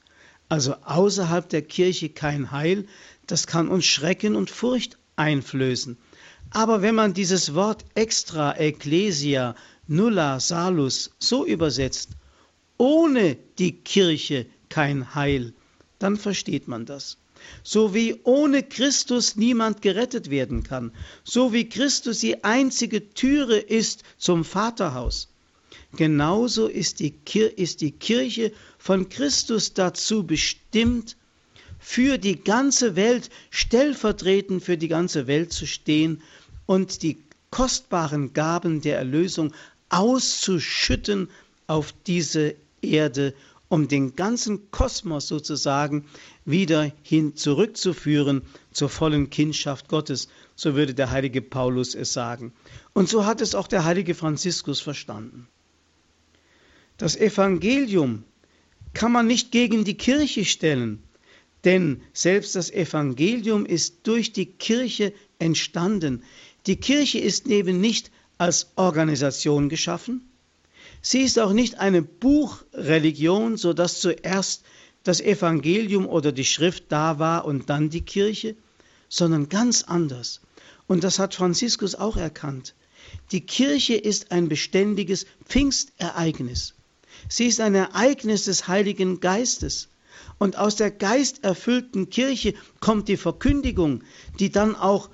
[0.49, 2.87] Also außerhalb der Kirche kein Heil,
[3.27, 5.99] das kann uns Schrecken und Furcht einflößen.
[6.51, 9.55] Aber wenn man dieses Wort extra ecclesia
[9.87, 12.11] nulla salus so übersetzt,
[12.79, 15.53] ohne die Kirche kein Heil,
[15.99, 17.19] dann versteht man das.
[17.63, 20.93] So wie ohne Christus niemand gerettet werden kann,
[21.25, 25.29] so wie Christus die einzige Türe ist zum Vaterhaus,
[25.93, 27.15] genauso ist die,
[27.57, 31.17] ist die Kirche von Christus dazu bestimmt,
[31.79, 36.23] für die ganze Welt, stellvertretend für die ganze Welt zu stehen
[36.67, 37.19] und die
[37.51, 39.53] kostbaren Gaben der Erlösung
[39.89, 41.31] auszuschütten
[41.67, 43.35] auf diese Erde,
[43.69, 46.07] um den ganzen Kosmos sozusagen
[46.45, 52.53] wieder hin zurückzuführen zur vollen Kindschaft Gottes, so würde der heilige Paulus es sagen.
[52.93, 55.49] Und so hat es auch der heilige Franziskus verstanden.
[56.99, 58.25] Das Evangelium
[58.93, 61.01] kann man nicht gegen die Kirche stellen,
[61.63, 66.25] denn selbst das Evangelium ist durch die Kirche entstanden.
[66.67, 70.29] Die Kirche ist eben nicht als Organisation geschaffen.
[71.01, 74.65] Sie ist auch nicht eine Buchreligion, so dass zuerst
[75.05, 78.57] das Evangelium oder die Schrift da war und dann die Kirche,
[79.09, 80.41] sondern ganz anders.
[80.89, 82.75] Und das hat Franziskus auch erkannt.
[83.31, 86.75] Die Kirche ist ein beständiges Pfingstereignis.
[87.29, 89.89] Sie ist ein Ereignis des Heiligen Geistes.
[90.39, 94.03] Und aus der geisterfüllten Kirche kommt die Verkündigung,
[94.39, 95.11] die dann auch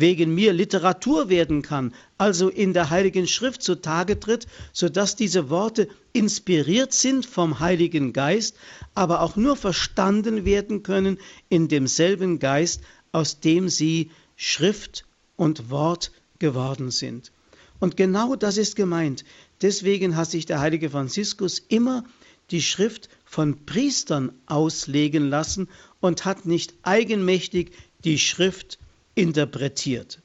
[0.00, 5.88] wegen mir Literatur werden kann, also in der Heiligen Schrift zutage tritt, sodass diese Worte
[6.12, 8.56] inspiriert sind vom Heiligen Geist,
[8.94, 16.12] aber auch nur verstanden werden können in demselben Geist, aus dem sie Schrift und Wort
[16.38, 17.32] geworden sind.
[17.78, 19.24] Und genau das ist gemeint.
[19.62, 22.04] Deswegen hat sich der heilige Franziskus immer
[22.50, 25.68] die Schrift von Priestern auslegen lassen
[26.00, 27.72] und hat nicht eigenmächtig
[28.04, 28.78] die Schrift
[29.14, 30.20] interpretiert.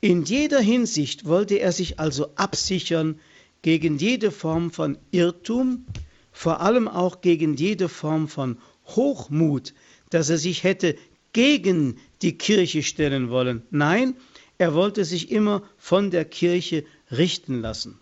[0.00, 3.18] In jeder Hinsicht wollte er sich also absichern
[3.62, 5.86] gegen jede Form von Irrtum,
[6.30, 9.74] vor allem auch gegen jede Form von Hochmut,
[10.10, 10.96] dass er sich hätte
[11.32, 13.62] gegen die Kirche stellen wollen.
[13.70, 14.16] Nein,
[14.58, 17.98] er wollte sich immer von der Kirche richten lassen.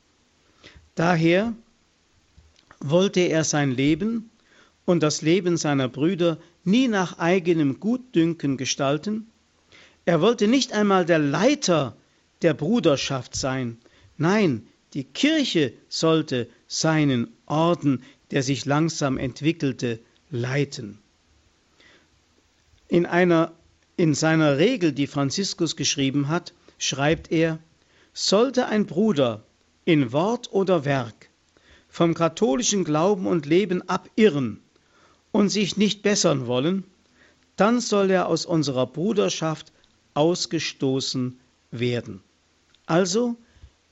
[0.94, 1.54] Daher
[2.80, 4.30] wollte er sein Leben
[4.84, 9.28] und das Leben seiner Brüder nie nach eigenem Gutdünken gestalten.
[10.04, 11.96] Er wollte nicht einmal der Leiter
[12.42, 13.78] der Bruderschaft sein.
[14.18, 18.02] Nein, die Kirche sollte seinen Orden
[18.34, 20.98] der sich langsam entwickelte, leiten.
[22.88, 23.52] In, einer,
[23.96, 27.60] in seiner Regel, die Franziskus geschrieben hat, schreibt er,
[28.12, 29.44] sollte ein Bruder
[29.84, 31.30] in Wort oder Werk
[31.88, 34.60] vom katholischen Glauben und Leben abirren
[35.30, 36.84] und sich nicht bessern wollen,
[37.56, 39.72] dann soll er aus unserer Bruderschaft
[40.14, 41.38] ausgestoßen
[41.70, 42.20] werden.
[42.86, 43.36] Also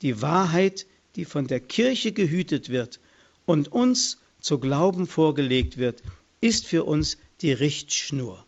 [0.02, 2.98] die Wahrheit, die von der Kirche gehütet wird
[3.46, 6.02] und uns zu glauben vorgelegt wird,
[6.40, 8.44] ist für uns die Richtschnur.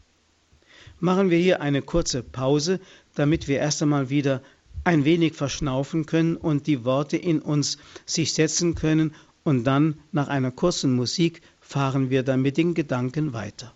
[0.99, 2.81] Machen wir hier eine kurze Pause,
[3.15, 4.43] damit wir erst einmal wieder
[4.85, 10.29] ein wenig verschnaufen können und die Worte in uns sich setzen können und dann nach
[10.29, 13.73] einer kurzen Musik fahren wir dann mit den Gedanken weiter.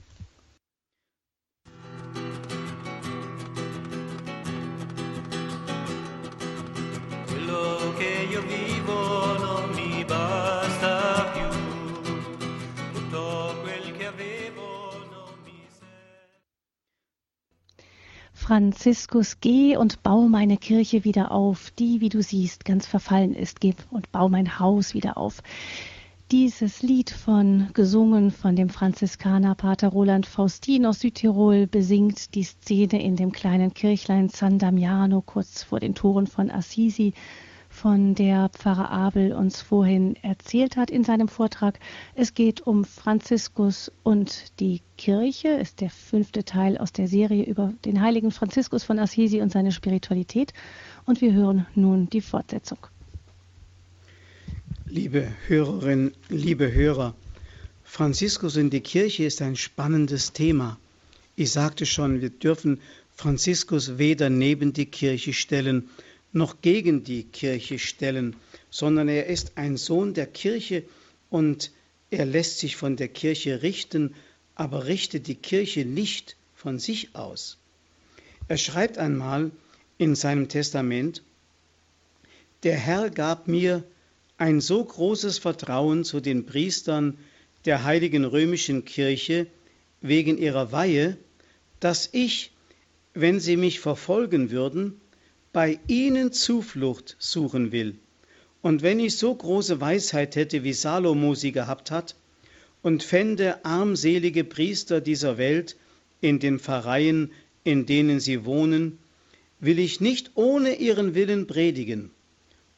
[18.48, 23.60] Franziskus, geh und bau meine Kirche wieder auf, die, wie du siehst, ganz verfallen ist.
[23.60, 25.42] Geh und bau mein Haus wieder auf.
[26.30, 33.02] Dieses Lied von gesungen von dem Franziskaner Pater Roland Faustin aus Südtirol besingt die Szene
[33.02, 37.12] in dem kleinen Kirchlein San Damiano kurz vor den Toren von Assisi
[37.78, 41.78] von der Pfarrer Abel uns vorhin erzählt hat in seinem Vortrag.
[42.16, 47.72] Es geht um Franziskus und die Kirche, ist der fünfte Teil aus der Serie über
[47.84, 50.52] den heiligen Franziskus von Assisi und seine Spiritualität.
[51.06, 52.78] Und wir hören nun die Fortsetzung.
[54.86, 57.14] Liebe Hörerinnen, liebe Hörer,
[57.84, 60.78] Franziskus und die Kirche ist ein spannendes Thema.
[61.36, 62.80] Ich sagte schon, wir dürfen
[63.14, 65.88] Franziskus weder neben die Kirche stellen,
[66.32, 68.36] noch gegen die Kirche stellen,
[68.70, 70.84] sondern er ist ein Sohn der Kirche
[71.30, 71.70] und
[72.10, 74.14] er lässt sich von der Kirche richten,
[74.54, 77.58] aber richtet die Kirche nicht von sich aus.
[78.48, 79.50] Er schreibt einmal
[79.98, 81.22] in seinem Testament,
[82.62, 83.84] der Herr gab mir
[84.36, 87.18] ein so großes Vertrauen zu den Priestern
[87.64, 89.46] der heiligen römischen Kirche
[90.00, 91.16] wegen ihrer Weihe,
[91.80, 92.52] dass ich,
[93.14, 95.00] wenn sie mich verfolgen würden,
[95.58, 97.96] bei ihnen Zuflucht suchen will.
[98.62, 102.14] Und wenn ich so große Weisheit hätte, wie Salomo sie gehabt hat,
[102.80, 105.76] und fände armselige Priester dieser Welt
[106.20, 107.32] in den Pfarreien,
[107.64, 108.98] in denen sie wohnen,
[109.58, 112.12] will ich nicht ohne ihren Willen predigen,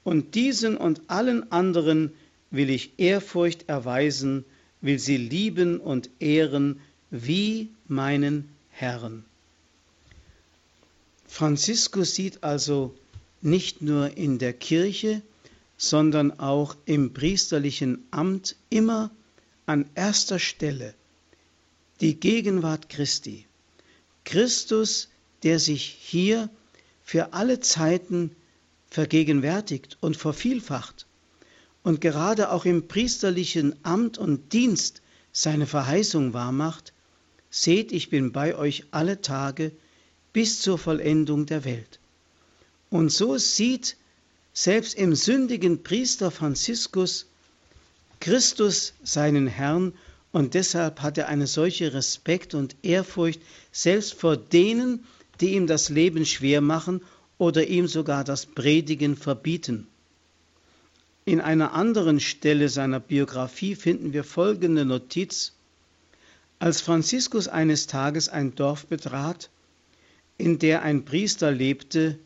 [0.03, 2.15] und diesen und allen anderen
[2.51, 4.47] will ich Ehrfurcht erweisen,
[4.81, 9.27] will sie lieben und ehren wie meinen Herrn.
[11.31, 12.95] Franziskus sieht also
[13.41, 15.23] nicht nur in der Kirche,
[15.79, 19.11] sondern auch im priesterlichen Amt immer
[19.65, 20.93] an erster Stelle
[22.01, 23.47] die Gegenwart Christi.
[24.25, 25.09] Christus,
[25.45, 26.51] der sich hier
[27.05, 28.35] für alle Zeiten
[28.91, 31.07] vergegenwärtigt und vervielfacht
[31.85, 35.01] und gerade auch im priesterlichen Amt und Dienst
[35.33, 36.93] seine Verheißung wahrmacht,
[37.51, 39.73] seht, ich bin bei euch alle Tage
[40.33, 41.99] bis zur Vollendung der Welt.
[42.91, 43.97] Und so sieht
[44.53, 47.27] selbst im sündigen Priester Franziskus
[48.21, 49.95] Christus seinen Herrn
[50.33, 53.41] und deshalb hat er eine solche Respekt und Ehrfurcht
[53.73, 55.05] selbst vor denen,
[55.41, 57.01] die ihm das Leben schwer machen
[57.39, 59.87] oder ihm sogar das Predigen verbieten.
[61.25, 65.53] In einer anderen Stelle seiner Biografie finden wir folgende Notiz.
[66.59, 69.49] Als Franziskus eines Tages ein Dorf betrat,
[70.41, 72.19] in der ein Priester lebte,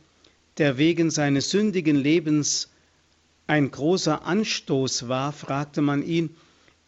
[0.58, 2.70] der wegen seines sündigen Lebens
[3.46, 6.30] ein großer Anstoß war, fragte man ihn,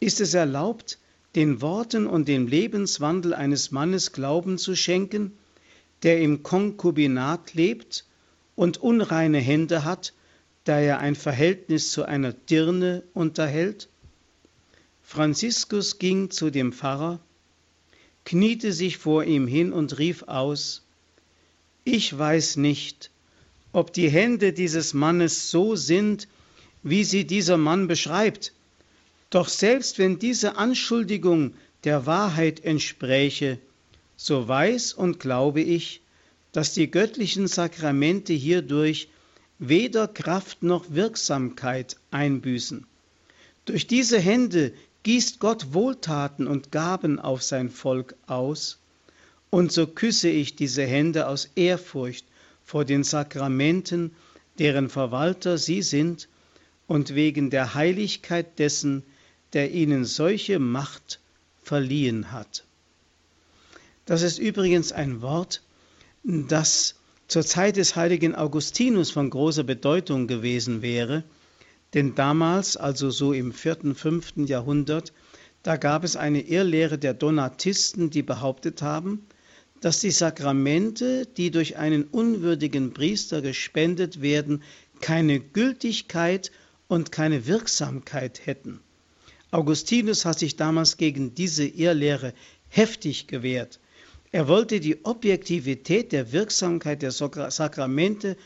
[0.00, 0.98] ist es erlaubt,
[1.34, 5.32] den Worten und dem Lebenswandel eines Mannes Glauben zu schenken,
[6.02, 8.06] der im Konkubinat lebt
[8.54, 10.14] und unreine Hände hat,
[10.64, 13.88] da er ein Verhältnis zu einer Dirne unterhält?
[15.02, 17.20] Franziskus ging zu dem Pfarrer,
[18.24, 20.86] kniete sich vor ihm hin und rief aus,
[21.87, 23.11] ich weiß nicht,
[23.72, 26.27] ob die Hände dieses Mannes so sind,
[26.83, 28.53] wie sie dieser Mann beschreibt.
[29.31, 33.59] Doch selbst wenn diese Anschuldigung der Wahrheit entspräche,
[34.16, 36.01] so weiß und glaube ich,
[36.51, 39.09] dass die göttlichen Sakramente hierdurch
[39.61, 42.85] weder Kraft noch Wirksamkeit einbüßen.
[43.64, 44.72] Durch diese Hände
[45.05, 48.81] gießt Gott Wohltaten und Gaben auf sein Volk aus,
[49.50, 52.26] und so küsse ich diese Hände aus Ehrfurcht
[52.64, 54.14] vor den Sakramenten,
[54.59, 56.28] deren Verwalter sie sind,
[56.87, 59.02] und wegen der Heiligkeit dessen,
[59.52, 61.20] der ihnen solche Macht
[61.62, 62.64] verliehen hat.
[64.04, 65.62] Das ist übrigens ein Wort,
[66.22, 66.94] das
[67.28, 71.24] zur Zeit des heiligen Augustinus von großer Bedeutung gewesen wäre,
[71.94, 75.12] denn damals, also so im vierten, fünften Jahrhundert,
[75.62, 79.26] da gab es eine Irrlehre der Donatisten, die behauptet haben,
[79.87, 84.64] dass die Sakramente, die durch einen unwürdigen Priester gespendet werden,
[85.01, 86.51] keine Gültigkeit
[86.88, 88.81] und keine Wirksamkeit hätten.
[89.53, 92.35] Augustinus hat sich damals gegen diese Irrlehre
[92.68, 93.79] heftig gewehrt.
[94.33, 98.37] Er wollte die Objektivität der Wirksamkeit der Sakramente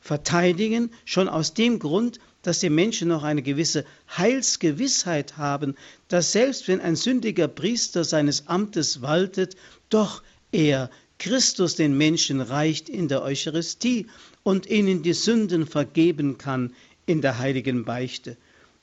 [0.00, 3.86] verteidigen, schon aus dem Grund, dass die Menschen noch eine gewisse
[4.18, 5.76] Heilsgewissheit haben,
[6.08, 9.56] dass selbst wenn ein sündiger Priester seines Amtes waltet,
[9.88, 14.06] doch er Christus den Menschen reicht in der Eucharistie
[14.42, 16.74] und ihnen die Sünden vergeben kann
[17.06, 18.36] in der heiligen Beichte.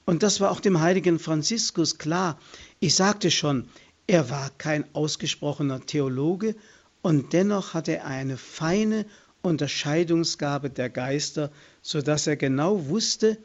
[0.06, 2.40] Und das war auch dem heiligen Franziskus klar.
[2.80, 3.68] Ich sagte schon,
[4.06, 6.56] er war kein ausgesprochener Theologe
[7.02, 9.06] und dennoch hatte er eine feine
[9.42, 11.52] Unterscheidungsgabe der Geister,
[11.82, 13.38] so dass er genau wusste,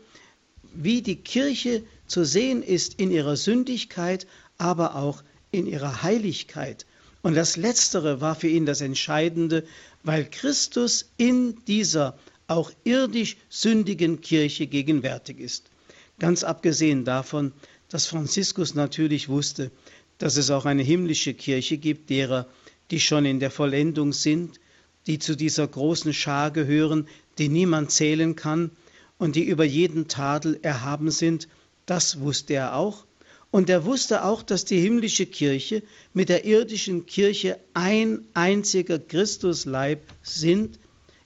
[0.75, 4.27] wie die Kirche zu sehen ist in ihrer Sündigkeit,
[4.59, 6.87] aber auch in ihrer Heiligkeit.
[7.23, 9.65] Und das Letztere war für ihn das Entscheidende,
[10.03, 15.71] weil Christus in dieser auch irdisch sündigen Kirche gegenwärtig ist.
[16.19, 17.53] Ganz abgesehen davon,
[17.89, 19.71] dass Franziskus natürlich wusste,
[20.19, 22.47] dass es auch eine himmlische Kirche gibt, derer,
[22.91, 24.61] die schon in der Vollendung sind,
[25.07, 27.09] die zu dieser großen Schar gehören,
[27.39, 28.71] die niemand zählen kann
[29.19, 31.49] und die über jeden Tadel erhaben sind,
[31.87, 33.05] das wusste er auch.
[33.53, 35.83] Und er wusste auch, dass die himmlische Kirche
[36.15, 40.81] mit der irdischen Kirche ein einziger Christusleib sind,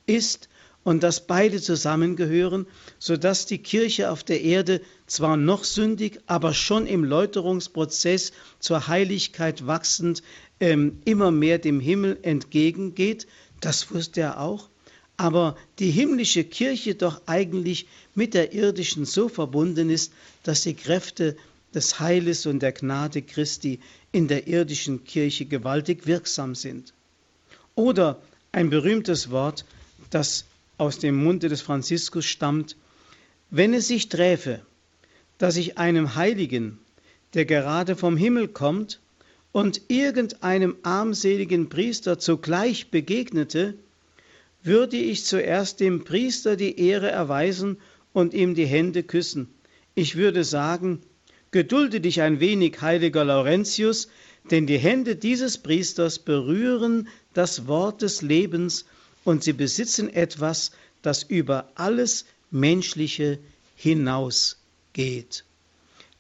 [0.07, 0.49] ist
[0.83, 2.67] und dass beide zusammengehören,
[2.99, 8.89] so dass die Kirche auf der Erde zwar noch sündig, aber schon im Läuterungsprozess zur
[8.89, 10.25] Heiligkeit wachsend
[10.59, 13.29] ähm, immer mehr dem Himmel entgegengeht,
[13.61, 14.69] das wusste er auch,
[15.17, 17.87] aber die himmlische Kirche doch eigentlich
[18.17, 20.13] mit der irdischen so verbunden ist,
[20.43, 21.37] dass die Kräfte
[21.77, 26.95] des Heiles und der Gnade Christi in der irdischen Kirche gewaltig wirksam sind.
[27.75, 29.67] Oder ein berühmtes Wort,
[30.09, 30.47] das
[30.79, 32.77] aus dem Munde des Franziskus stammt,
[33.51, 34.63] wenn es sich träfe,
[35.37, 36.79] dass ich einem Heiligen,
[37.35, 39.01] der gerade vom Himmel kommt
[39.53, 43.75] und irgendeinem armseligen Priester zugleich begegnete,
[44.63, 47.77] würde ich zuerst dem Priester die Ehre erweisen
[48.15, 49.49] und ihm die Hände küssen.
[49.95, 51.03] Ich würde sagen,
[51.51, 54.09] gedulde dich ein wenig, heiliger Laurentius,
[54.51, 58.85] denn die Hände dieses Priesters berühren das Wort des Lebens
[59.25, 63.39] und sie besitzen etwas, das über alles Menschliche
[63.75, 65.45] hinausgeht.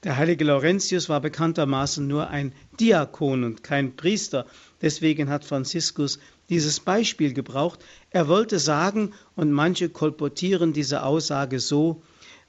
[0.04, 4.46] Der heilige Laurentius war bekanntermaßen nur ein Diakon und kein Priester.
[4.82, 7.80] Deswegen hat Franziskus dieses Beispiel gebraucht.
[8.10, 12.02] Er wollte sagen, und manche kolportieren diese Aussage so,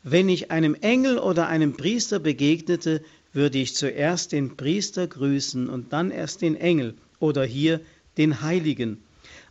[0.04, 5.94] wenn ich einem Engel oder einem Priester begegnete, würde ich zuerst den Priester grüßen und
[5.94, 7.82] dann erst den Engel oder hier
[8.18, 9.04] den Heiligen.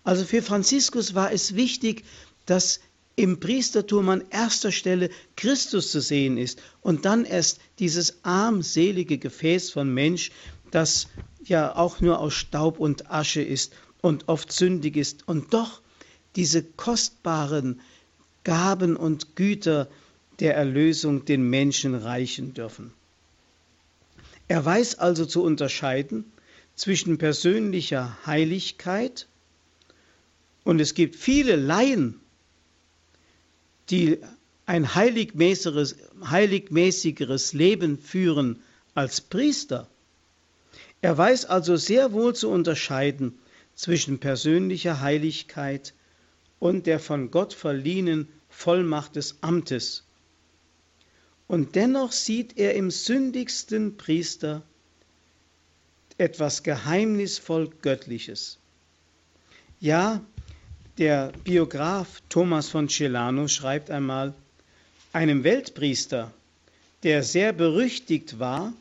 [0.05, 2.05] Also für Franziskus war es wichtig,
[2.47, 2.81] dass
[3.17, 9.71] im Priestertum an erster Stelle Christus zu sehen ist und dann erst dieses armselige Gefäß
[9.71, 10.31] von Mensch,
[10.71, 11.09] das
[11.45, 15.81] ja auch nur aus Staub und Asche ist und oft sündig ist und doch
[16.37, 17.81] diese kostbaren
[18.45, 19.89] Gaben und Güter
[20.41, 22.93] der Erlösung den Menschen reichen dürfen.
[24.49, 26.25] Er weiß also zu unterscheiden
[26.75, 29.27] zwischen persönlicher Heiligkeit
[30.65, 32.21] und es gibt viele Laien,
[33.91, 34.19] die
[34.67, 35.97] ein heiligmäßigeres,
[36.29, 38.63] heiligmäßigeres Leben führen
[38.95, 39.89] als Priester.
[41.03, 43.39] Er weiß also sehr wohl zu unterscheiden
[43.75, 45.95] zwischen persönlicher Heiligkeit
[46.59, 50.06] und der von Gott verliehenen Vollmacht des Amtes.
[51.49, 54.63] Und dennoch sieht er im sündigsten Priester
[56.19, 58.59] etwas geheimnisvoll Göttliches.
[59.79, 60.25] Ja,
[60.99, 64.35] der Biograf Thomas von Celano schreibt einmal,
[65.13, 66.33] einem Weltpriester,
[67.03, 68.73] der sehr berüchtigt war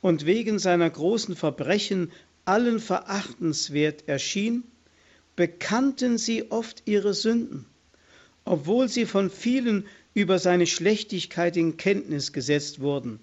[0.00, 2.10] und wegen seiner großen Verbrechen
[2.44, 4.64] allen verachtenswert erschien,
[5.36, 7.66] bekannten sie oft ihre Sünden,
[8.44, 13.20] obwohl sie von vielen über seine Schlechtigkeit in Kenntnis gesetzt wurden,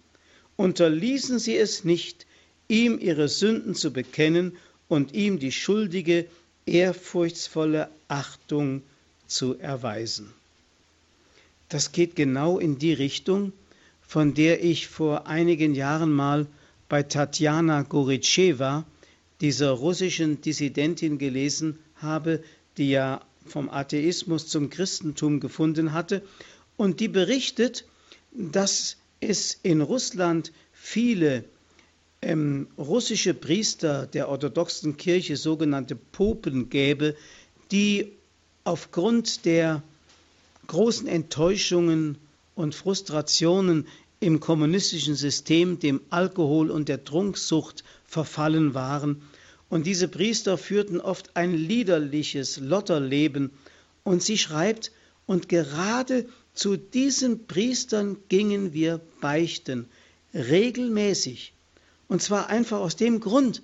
[0.56, 2.26] unterließen sie es nicht,
[2.68, 6.26] ihm ihre Sünden zu bekennen und ihm die schuldige
[6.66, 8.82] ehrfurchtsvolle Achtung
[9.28, 10.34] zu erweisen.
[11.70, 13.54] Das geht genau in die Richtung,
[14.02, 16.48] von der ich vor einigen Jahren mal
[16.90, 18.86] bei Tatjana Goritschewa,
[19.42, 22.44] dieser russischen Dissidentin, gelesen habe,
[22.78, 26.24] die ja vom Atheismus zum Christentum gefunden hatte,
[26.80, 27.84] und die berichtet,
[28.32, 31.44] dass es in Russland viele
[32.22, 37.18] ähm, russische Priester der orthodoxen Kirche, sogenannte Popen, gäbe,
[37.72, 38.14] die
[38.64, 39.84] aufgrund der
[40.68, 42.18] großen Enttäuschungen
[42.56, 43.86] und Frustrationen
[44.22, 49.22] im kommunistischen System, dem Alkohol und der Trunksucht verfallen waren.
[49.68, 53.52] Und diese Priester führten oft ein liederliches Lotterleben.
[54.06, 54.94] Und sie schreibt,
[55.30, 59.88] und gerade zu diesen Priestern gingen wir beichten,
[60.34, 61.54] regelmäßig.
[62.08, 63.62] Und zwar einfach aus dem Grund,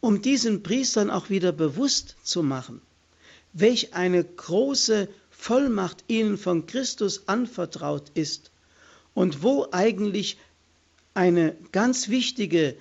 [0.00, 2.82] um diesen Priestern auch wieder bewusst zu machen,
[3.52, 8.50] welch eine große Vollmacht ihnen von Christus anvertraut ist
[9.14, 10.36] und wo eigentlich
[11.14, 12.76] eine ganz wichtige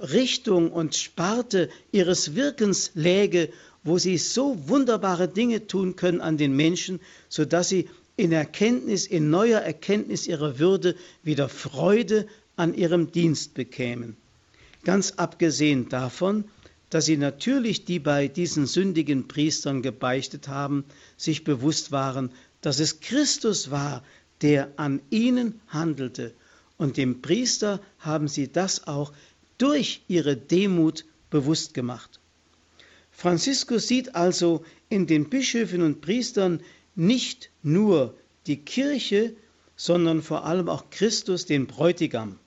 [0.00, 3.50] Richtung und Sparte ihres Wirkens läge,
[3.84, 7.88] wo sie so wunderbare Dinge tun können an den Menschen, sodass sie
[8.20, 14.16] in Erkenntnis, in neuer Erkenntnis ihrer Würde wieder Freude an ihrem Dienst bekämen.
[14.84, 16.44] Ganz abgesehen davon,
[16.90, 20.84] dass sie natürlich, die bei diesen sündigen Priestern gebeichtet haben,
[21.16, 24.04] sich bewusst waren, dass es Christus war,
[24.42, 26.34] der an ihnen handelte.
[26.76, 29.12] Und dem Priester haben sie das auch
[29.56, 32.20] durch ihre Demut bewusst gemacht.
[33.10, 36.60] Franziskus sieht also in den Bischöfen und Priestern
[37.00, 38.14] nicht nur
[38.46, 39.34] die Kirche,
[39.74, 42.38] sondern vor allem auch Christus, den Bräutigam.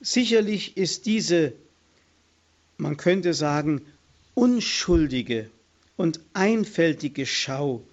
[0.00, 1.52] Sicherlich ist diese,
[2.76, 3.82] man könnte sagen,
[4.34, 5.48] unschuldige
[5.96, 7.84] und einfältige Schau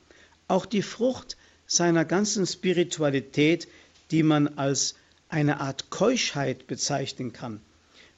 [0.47, 1.37] auch die Frucht
[1.67, 3.67] seiner ganzen Spiritualität,
[4.09, 4.95] die man als
[5.29, 7.61] eine Art Keuschheit bezeichnen kann.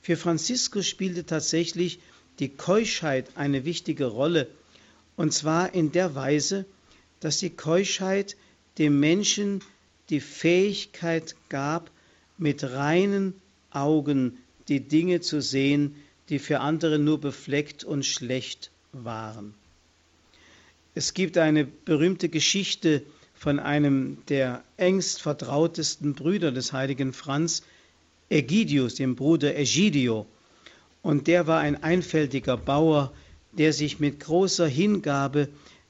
[0.01, 1.99] Für Franziskus spielte tatsächlich
[2.39, 4.47] die Keuschheit eine wichtige Rolle,
[5.17, 6.65] und zwar in der Weise,
[7.19, 8.35] dass die Keuschheit
[8.77, 9.61] dem Menschen
[10.09, 11.91] die Fähigkeit gab,
[12.37, 13.33] mit reinen
[13.71, 14.37] Augen
[14.67, 15.95] die Dinge zu sehen,
[16.29, 19.53] die für andere nur befleckt und schlecht waren.
[20.93, 23.03] Es gibt eine berühmte Geschichte
[23.33, 27.61] von einem der engst vertrautesten Brüder des heiligen Franz,
[28.29, 30.25] Ägidius, dem Bruder Egidio.
[31.03, 33.13] Und der war ein einfältiger Bauer,
[33.53, 35.49] der sich mit großer Hingabe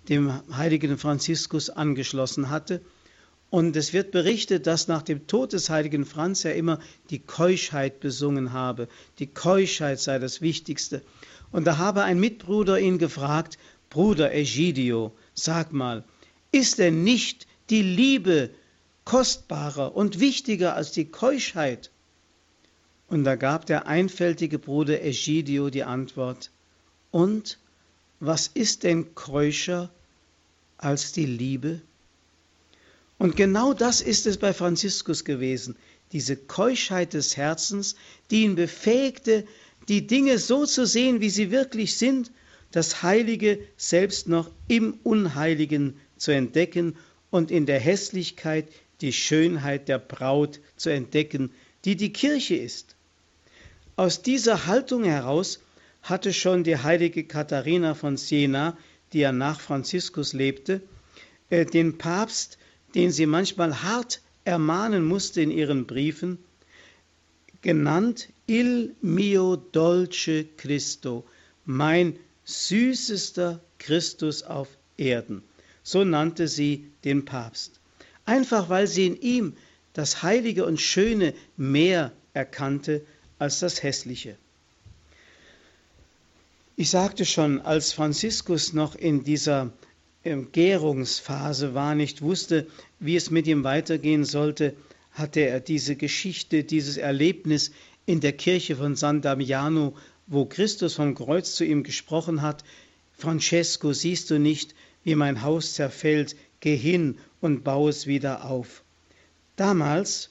[0.10, 2.82] dem heiligen Franziskus angeschlossen hatte.
[3.50, 6.80] Und es wird berichtet, dass nach dem Tod des heiligen Franz er immer
[7.10, 8.90] die Keuschheit besungen habe.
[9.20, 11.02] Die Keuschheit sei das Wichtigste.
[11.52, 13.58] Und da habe ein Mitbruder ihn gefragt,
[13.90, 16.04] Bruder Egidio, sag mal,
[16.52, 18.50] ist denn nicht die Liebe
[19.06, 21.90] kostbarer und wichtiger als die Keuschheit?
[23.08, 26.52] Und da gab der einfältige Bruder Egidio die Antwort,
[27.12, 27.58] und
[28.20, 29.90] was ist denn keuscher
[30.78, 31.82] als die Liebe?
[33.18, 35.76] Und genau das ist es bei Franziskus gewesen,
[36.12, 37.96] diese Keuschheit des Herzens,
[38.30, 39.46] die ihn befähigte,
[39.88, 42.32] die Dinge so zu sehen, wie sie wirklich sind,
[42.72, 46.96] das Heilige selbst noch im Unheiligen zu entdecken
[47.30, 48.68] und in der Hässlichkeit
[49.02, 51.52] die Schönheit der Braut zu entdecken,
[51.86, 52.96] die die Kirche ist.
[53.96, 55.60] Aus dieser Haltung heraus
[56.02, 58.78] hatte schon die heilige Katharina von Siena,
[59.14, 60.82] die ja nach Franziskus lebte,
[61.50, 62.58] äh, den Papst,
[62.96, 66.38] den sie manchmal hart ermahnen musste in ihren Briefen,
[67.62, 71.26] genannt Il mio dolce Cristo,
[71.66, 75.44] mein süßester Christus auf Erden.
[75.84, 77.80] So nannte sie den Papst.
[78.26, 79.54] Einfach weil sie in ihm
[79.94, 83.06] das Heilige und Schöne mehr erkannte
[83.40, 84.38] als das Hässliche.
[86.80, 89.72] Ich sagte schon, als Franziskus noch in dieser
[90.24, 92.68] Gärungsphase war, nicht wusste,
[93.00, 94.76] wie es mit ihm weitergehen sollte,
[95.12, 97.72] hatte er diese Geschichte, dieses Erlebnis
[98.06, 99.96] in der Kirche von San Damiano,
[100.28, 102.64] wo Christus vom Kreuz zu ihm gesprochen hat,
[103.12, 108.84] Francesco, siehst du nicht, wie mein Haus zerfällt, geh hin und baue es wieder auf.
[109.56, 110.30] Damals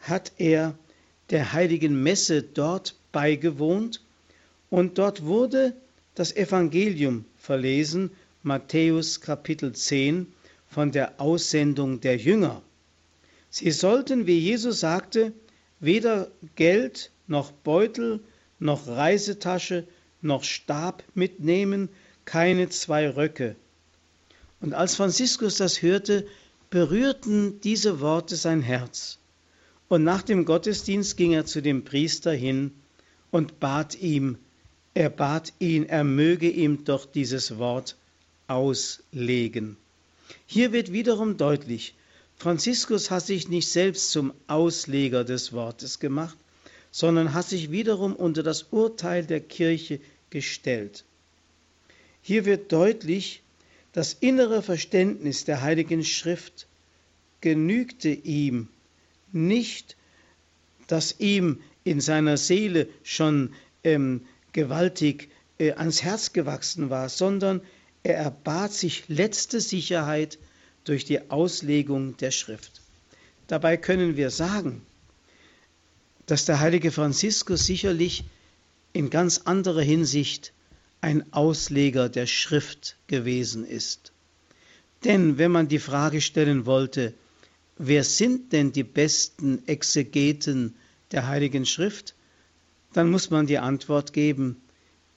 [0.00, 0.76] hat er
[1.30, 4.00] der heiligen Messe dort beigewohnt
[4.70, 5.72] und dort wurde
[6.14, 8.10] das Evangelium verlesen,
[8.42, 10.26] Matthäus Kapitel 10,
[10.66, 12.62] von der Aussendung der Jünger.
[13.50, 15.32] Sie sollten, wie Jesus sagte,
[15.80, 18.20] weder Geld noch Beutel
[18.58, 19.86] noch Reisetasche
[20.20, 21.88] noch Stab mitnehmen,
[22.24, 23.56] keine zwei Röcke.
[24.60, 26.26] Und als Franziskus das hörte,
[26.70, 29.18] berührten diese Worte sein Herz.
[29.88, 32.72] Und nach dem Gottesdienst ging er zu dem Priester hin
[33.30, 34.38] und bat ihm,
[34.94, 37.96] er bat ihn, er möge ihm doch dieses Wort
[38.46, 39.76] auslegen.
[40.46, 41.94] Hier wird wiederum deutlich,
[42.36, 46.36] Franziskus hat sich nicht selbst zum Ausleger des Wortes gemacht,
[46.90, 51.04] sondern hat sich wiederum unter das Urteil der Kirche gestellt.
[52.22, 53.42] Hier wird deutlich,
[53.92, 56.66] das innere Verständnis der Heiligen Schrift
[57.40, 58.68] genügte ihm
[59.32, 59.96] nicht,
[60.86, 63.52] das ihm in seiner Seele schon
[63.84, 65.28] ähm, gewaltig
[65.58, 67.60] äh, ans Herz gewachsen war, sondern
[68.02, 70.38] er erbat sich letzte Sicherheit
[70.84, 72.80] durch die Auslegung der Schrift.
[73.46, 74.80] Dabei können wir sagen,
[76.24, 78.24] dass der heilige Franziskus sicherlich
[78.94, 80.52] in ganz anderer Hinsicht
[81.02, 84.12] ein Ausleger der Schrift gewesen ist.
[85.04, 87.12] Denn wenn man die Frage stellen wollte,
[87.76, 90.76] wer sind denn die besten Exegeten
[91.10, 92.14] der Heiligen Schrift,
[92.94, 94.62] dann muss man die Antwort geben,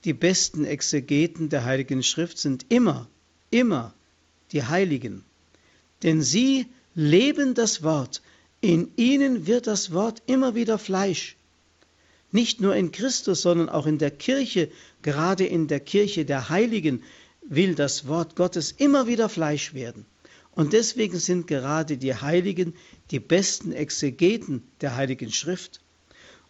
[0.04, 3.08] die besten Exegeten der Heiligen Schrift sind immer,
[3.50, 3.94] immer
[4.52, 5.24] die Heiligen.
[6.02, 8.20] Denn sie leben das Wort,
[8.60, 11.36] in ihnen wird das Wort immer wieder Fleisch.
[12.32, 14.70] Nicht nur in Christus, sondern auch in der Kirche,
[15.02, 17.02] gerade in der Kirche der Heiligen,
[17.42, 20.04] will das Wort Gottes immer wieder Fleisch werden.
[20.50, 22.74] Und deswegen sind gerade die Heiligen
[23.12, 25.80] die besten Exegeten der Heiligen Schrift.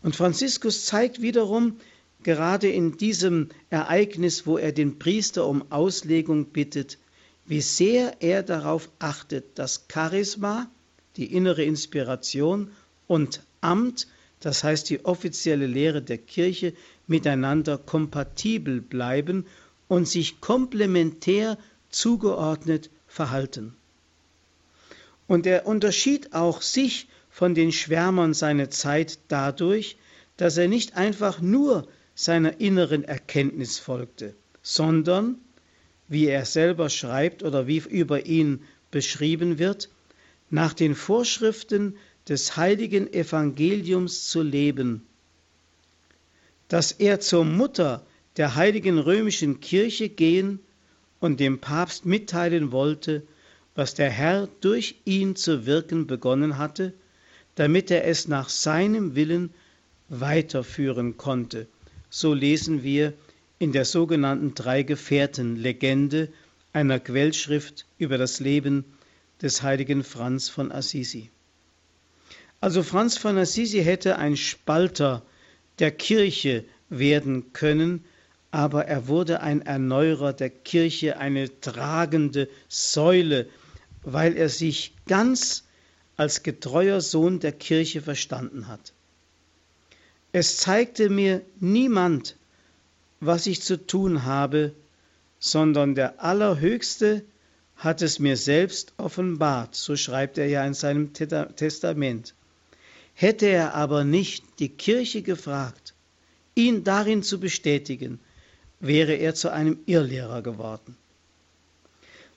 [0.03, 1.81] Und Franziskus zeigt wiederum,
[2.23, 6.99] gerade in diesem Ereignis, wo er den Priester um Auslegung bittet,
[7.47, 10.71] wie sehr er darauf achtet, dass Charisma,
[11.17, 12.71] die innere Inspiration
[13.07, 14.07] und Amt,
[14.41, 16.75] das heißt die offizielle Lehre der Kirche,
[17.07, 19.47] miteinander kompatibel bleiben
[19.89, 23.75] und sich komplementär zugeordnet verhalten.
[25.27, 27.08] Und er unterschied auch sich
[27.39, 29.97] von den Schwärmern seiner Zeit dadurch,
[30.39, 31.86] dass er nicht einfach nur
[32.16, 35.36] seiner inneren Erkenntnis folgte, sondern,
[36.09, 39.89] wie er selber schreibt oder wie über ihn beschrieben wird,
[40.51, 41.95] nach den Vorschriften
[42.28, 45.07] des heiligen Evangeliums zu leben,
[46.66, 48.05] dass er zur Mutter
[48.36, 50.59] der heiligen römischen Kirche gehen
[51.20, 53.22] und dem Papst mitteilen wollte,
[53.76, 56.95] was der Herr durch ihn zu wirken begonnen hatte,
[57.59, 59.53] damit er es nach seinem Willen
[60.09, 61.67] weiterführen konnte
[62.11, 63.13] so lesen wir
[63.59, 66.29] in der sogenannten Drei Gefährten Legende
[66.73, 68.85] einer Quellschrift über das Leben
[69.43, 71.31] des heiligen Franz von Assisi.
[72.61, 75.23] Also Franz von Assisi hätte ein Spalter
[75.79, 78.05] der Kirche werden können,
[78.51, 83.49] aber er wurde ein Erneuerer der Kirche, eine tragende Säule,
[84.03, 85.65] weil er sich ganz
[86.19, 88.93] als getreuer Sohn der Kirche verstanden hat.
[90.33, 92.37] Es zeigte mir niemand,
[93.21, 94.75] was ich zu tun habe,
[95.39, 97.25] sondern der Allerhöchste
[97.77, 102.35] hat es mir selbst offenbart, so schreibt er ja in seinem Testament.
[103.14, 105.95] Hätte er aber nicht die Kirche gefragt,
[106.57, 108.19] ihn darin zu bestätigen,
[108.81, 110.97] wäre er zu einem Irrlehrer geworden.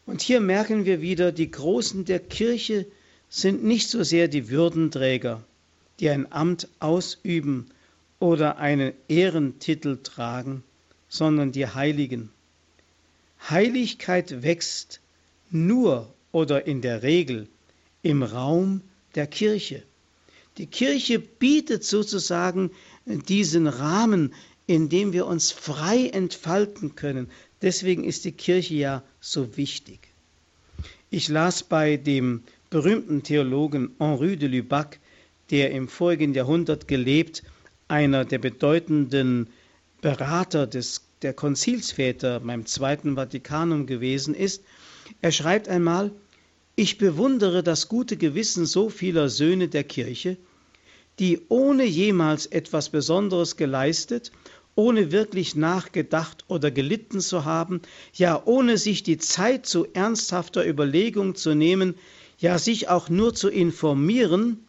[0.05, 2.85] Und hier merken wir wieder, die Großen der Kirche
[3.31, 5.41] sind nicht so sehr die Würdenträger,
[5.99, 7.71] die ein Amt ausüben,
[8.19, 10.63] oder einen Ehrentitel tragen,
[11.09, 12.29] sondern die Heiligen.
[13.49, 14.99] Heiligkeit wächst
[15.49, 17.47] nur oder in der Regel
[18.03, 18.81] im Raum
[19.15, 19.81] der Kirche.
[20.59, 22.69] Die Kirche bietet sozusagen
[23.05, 24.35] diesen Rahmen,
[24.67, 27.27] in dem wir uns frei entfalten können.
[27.63, 29.99] Deswegen ist die Kirche ja so wichtig.
[31.09, 34.99] Ich las bei dem berühmten Theologen Henri de Lubac,
[35.51, 37.43] der im vorigen Jahrhundert gelebt
[37.89, 39.49] einer der bedeutenden
[39.99, 44.63] Berater des, der Konzilsväter beim Zweiten Vatikanum gewesen ist.
[45.21, 46.11] Er schreibt einmal,
[46.77, 50.37] ich bewundere das gute Gewissen so vieler Söhne der Kirche,
[51.19, 54.31] die ohne jemals etwas Besonderes geleistet,
[54.75, 57.81] ohne wirklich nachgedacht oder gelitten zu haben,
[58.13, 61.95] ja ohne sich die Zeit zu ernsthafter Überlegung zu nehmen,
[62.41, 64.65] ja sich auch nur zu informieren,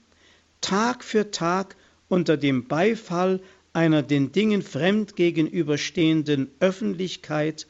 [0.61, 1.75] Tag für Tag
[2.09, 3.41] unter dem Beifall
[3.73, 7.67] einer den Dingen fremd gegenüberstehenden Öffentlichkeit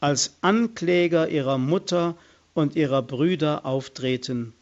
[0.00, 2.16] als Ankläger ihrer Mutter
[2.54, 4.52] und ihrer Brüder auftreten.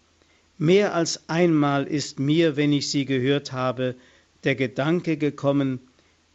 [0.56, 3.96] Mehr als einmal ist mir, wenn ich sie gehört habe,
[4.44, 5.80] der Gedanke gekommen,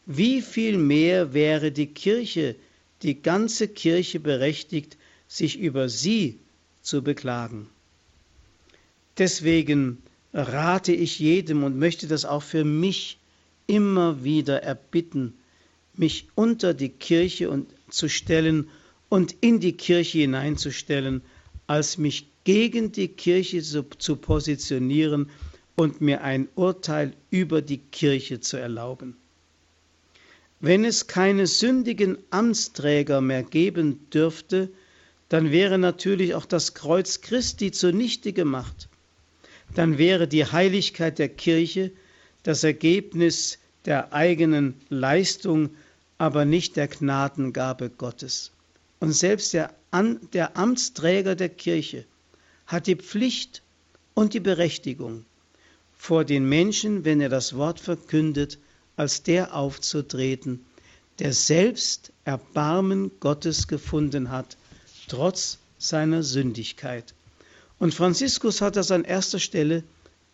[0.06, 2.56] wie viel mehr wäre die Kirche,
[3.02, 4.98] die ganze Kirche berechtigt,
[5.28, 6.38] sich über sie
[6.82, 7.70] zu beklagen.
[9.22, 10.02] Deswegen
[10.34, 13.20] rate ich jedem und möchte das auch für mich
[13.68, 15.36] immer wieder erbitten,
[15.96, 18.68] mich unter die Kirche und zu stellen
[19.10, 21.22] und in die Kirche hineinzustellen,
[21.68, 25.30] als mich gegen die Kirche zu, zu positionieren
[25.76, 29.18] und mir ein Urteil über die Kirche zu erlauben.
[30.60, 34.72] Wenn es keine sündigen Amtsträger mehr geben dürfte,
[35.30, 38.88] dann wäre natürlich auch das Kreuz Christi zunichte gemacht.
[39.76, 41.92] Dann wäre die Heiligkeit der Kirche
[42.44, 45.72] das Ergebnis der eigenen Leistung,
[46.18, 48.52] aber nicht der Gnadengabe Gottes.
[49.00, 49.74] Und selbst der,
[50.34, 52.06] der Amtsträger der Kirche
[52.68, 53.62] hat die Pflicht
[54.14, 55.26] und die Berechtigung,
[55.98, 58.60] vor den Menschen, wenn er das Wort verkündet,
[58.96, 60.66] als der aufzutreten,
[61.20, 64.58] der selbst Erbarmen Gottes gefunden hat,
[65.08, 67.14] trotz seiner Sündigkeit.
[67.82, 69.84] Und Franziskus hat das an erster Stelle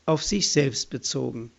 [0.06, 1.50] auf sich selbst bezogen.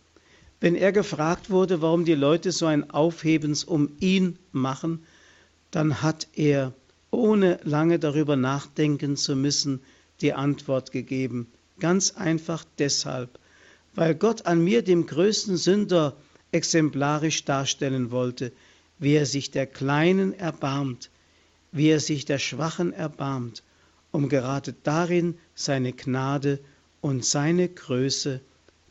[0.59, 5.03] Wenn er gefragt wurde, warum die Leute so ein Aufhebens um ihn machen,
[5.71, 6.73] dann hat er,
[7.09, 9.81] ohne lange darüber nachdenken zu müssen,
[10.21, 11.47] die Antwort gegeben.
[11.79, 13.39] Ganz einfach deshalb,
[13.95, 16.15] weil Gott an mir, dem größten Sünder,
[16.51, 18.51] exemplarisch darstellen wollte,
[18.99, 21.09] wie er sich der Kleinen erbarmt,
[21.71, 23.63] wie er sich der Schwachen erbarmt,
[24.11, 26.59] um gerade darin seine Gnade
[27.01, 28.41] und seine Größe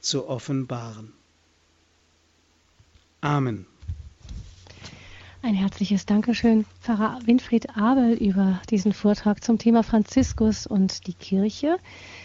[0.01, 1.13] zu offenbaren.
[3.21, 3.67] Amen.
[5.41, 11.79] Ein herzliches Dankeschön, Pfarrer Winfried Abel, über diesen Vortrag zum Thema Franziskus und die Kirche.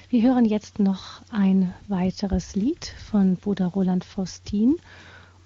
[0.09, 4.77] Wir hören jetzt noch ein weiteres Lied von Bruder Roland Faustin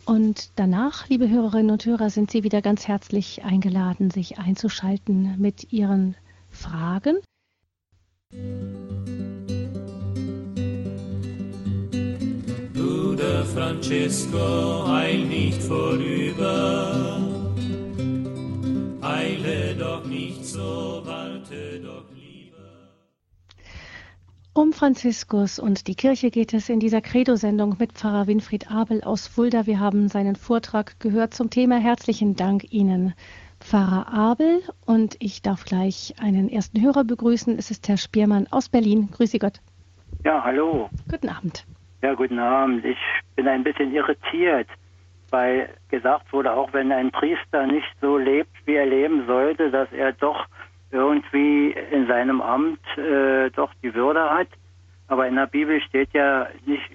[0.06, 5.74] und danach, liebe Hörerinnen und Hörer, sind Sie wieder ganz herzlich eingeladen, sich einzuschalten mit
[5.74, 6.16] Ihren
[6.50, 7.18] Fragen.
[12.74, 17.20] Bruder Francesco, eil nicht vorüber,
[19.02, 22.08] eile doch nicht so, warte doch
[24.58, 29.28] um Franziskus und die Kirche geht es in dieser Credo-Sendung mit Pfarrer Winfried Abel aus
[29.28, 29.68] Fulda.
[29.68, 31.78] Wir haben seinen Vortrag gehört zum Thema.
[31.78, 33.14] Herzlichen Dank Ihnen,
[33.68, 34.62] Pfarrer Abel.
[34.86, 37.58] Und ich darf gleich einen ersten Hörer begrüßen.
[37.58, 39.10] Es ist Herr Spiermann aus Berlin.
[39.12, 39.60] Grüße Gott.
[40.24, 40.90] Ja, hallo.
[41.12, 41.66] Guten Abend.
[42.02, 42.86] Ja, guten Abend.
[42.86, 42.98] Ich
[43.36, 44.70] bin ein bisschen irritiert,
[45.32, 49.92] weil gesagt wurde, auch wenn ein Priester nicht so lebt, wie er leben sollte, dass
[49.92, 50.46] er doch
[50.92, 54.48] irgendwie in seinem Amt äh, doch die Würde hat.
[55.10, 56.90] Aber in der Bibel steht ja nicht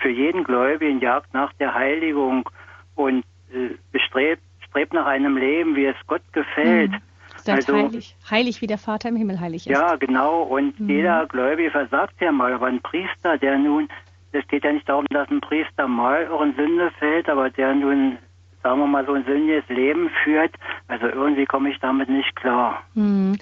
[0.00, 2.48] für jeden Gläubigen Jagd nach der Heiligung
[2.96, 4.42] und äh, bestrebt
[4.72, 6.90] strebt nach einem Leben, wie es Gott gefällt.
[6.90, 7.00] Mhm.
[7.46, 9.72] Also, heilig, heilig wie der Vater im Himmel heilig ist.
[9.72, 10.42] Ja, genau.
[10.42, 10.88] Und mhm.
[10.88, 12.52] jeder Gläubige versagt ja mal.
[12.52, 13.88] Aber ein Priester, der nun,
[14.32, 18.18] es geht ja nicht darum, dass ein Priester mal in Sünde fällt, aber der nun
[18.62, 20.54] sagen wir mal, so ein sündiges Leben führt.
[20.86, 22.82] Also irgendwie komme ich damit nicht klar.
[22.94, 23.36] Hm.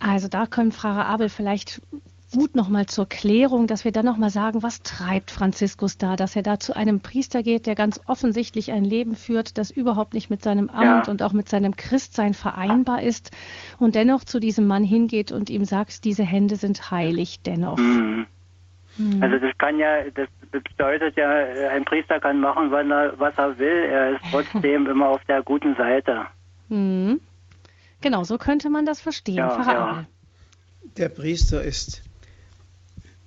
[0.00, 1.80] Also da können Pfarrer Abel vielleicht
[2.34, 6.42] gut nochmal zur Klärung, dass wir dann nochmal sagen, was treibt Franziskus da, dass er
[6.42, 10.42] da zu einem Priester geht, der ganz offensichtlich ein Leben führt, das überhaupt nicht mit
[10.42, 11.10] seinem Amt ja.
[11.10, 13.30] und auch mit seinem Christsein vereinbar ist
[13.78, 17.78] und dennoch zu diesem Mann hingeht und ihm sagt, diese Hände sind heilig dennoch.
[17.78, 18.26] Mhm.
[18.96, 19.22] Mhm.
[19.22, 21.28] Also das kann ja, das bedeutet ja,
[21.70, 23.84] ein Priester kann machen, wann er, was er will.
[23.90, 26.26] Er ist trotzdem immer auf der guten Seite.
[26.68, 27.20] Mhm.
[28.00, 29.36] Genau, so könnte man das verstehen.
[29.36, 30.04] Ja, ja.
[30.96, 32.02] Der Priester ist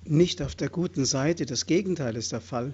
[0.10, 2.74] nicht auf der guten Seite, das Gegenteil ist der Fall.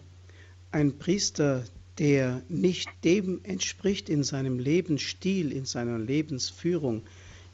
[0.72, 1.64] Ein Priester,
[2.00, 7.04] der nicht dem entspricht in seinem Lebensstil, in seiner Lebensführung,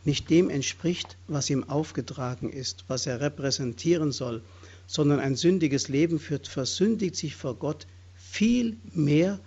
[0.05, 4.41] nicht dem entspricht, was ihm aufgetragen ist, was er repräsentieren soll,
[4.87, 9.39] sondern ein sündiges Leben führt, versündigt sich vor Gott viel mehr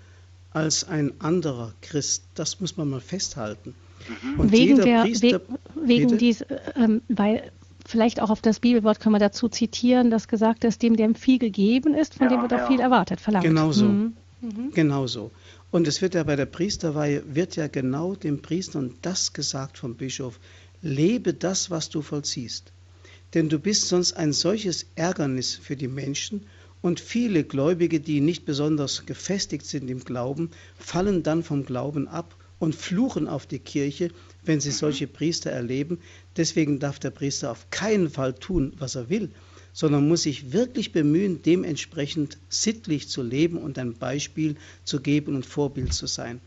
[0.51, 2.25] als ein anderer Christ.
[2.35, 3.75] Das muss man mal festhalten.
[4.23, 4.41] Mhm.
[4.41, 5.41] Und wegen der, Priester,
[5.75, 6.45] wegen dies,
[6.77, 7.51] ähm, weil
[7.89, 11.39] vielleicht auch auf das Bibelwort können wir dazu zitieren, das gesagt ist, dem, dem viel
[11.39, 13.45] gegeben ist, von ja, dem wird auch viel erwartet, verlangt.
[13.45, 13.87] Genau so.
[13.87, 14.17] Mhm.
[14.41, 14.71] Mhm.
[14.75, 15.31] Genau so.
[15.71, 19.79] Und es wird ja bei der Priesterweihe, wird ja genau dem Priester und das gesagt
[19.79, 20.39] vom Bischof,
[20.83, 22.73] lebe das, was du vollziehst
[23.35, 26.47] denn du bist sonst ein solches Ärgernis für die Menschen
[26.81, 32.37] und viele Gläubige, die nicht besonders gefestigt sind im Glauben, fallen dann vom Glauben ab
[32.63, 34.13] und fluchen auf die Kirche,
[34.45, 35.99] wenn sie solche Priester erleben.
[36.37, 39.31] Deswegen darf der Priester auf keinen Fall tun, was er will,
[39.73, 44.55] sondern muss sich wirklich bemühen, dementsprechend sittlich zu leben und ein Beispiel
[44.85, 46.41] zu geben und Vorbild zu sein.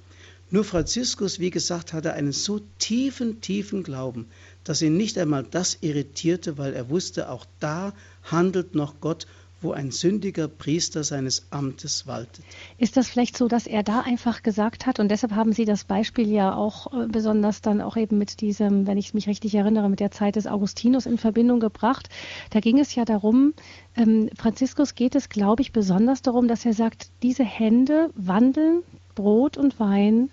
[0.52, 4.28] Nur Franziskus, wie gesagt, hatte einen so tiefen, tiefen Glauben,
[4.64, 7.94] dass ihn nicht einmal das irritierte, weil er wusste, auch da
[8.24, 9.28] handelt noch Gott,
[9.66, 12.46] wo ein sündiger Priester seines Amtes waltet.
[12.78, 15.84] Ist das vielleicht so, dass er da einfach gesagt hat, und deshalb haben Sie das
[15.84, 19.90] Beispiel ja auch äh, besonders dann auch eben mit diesem, wenn ich mich richtig erinnere,
[19.90, 22.10] mit der Zeit des Augustinus in Verbindung gebracht.
[22.52, 23.54] Da ging es ja darum,
[23.98, 28.84] ähm, Franziskus geht es, glaube ich, besonders darum, dass er sagt, diese Hände wandeln
[29.16, 30.30] Brot und Wein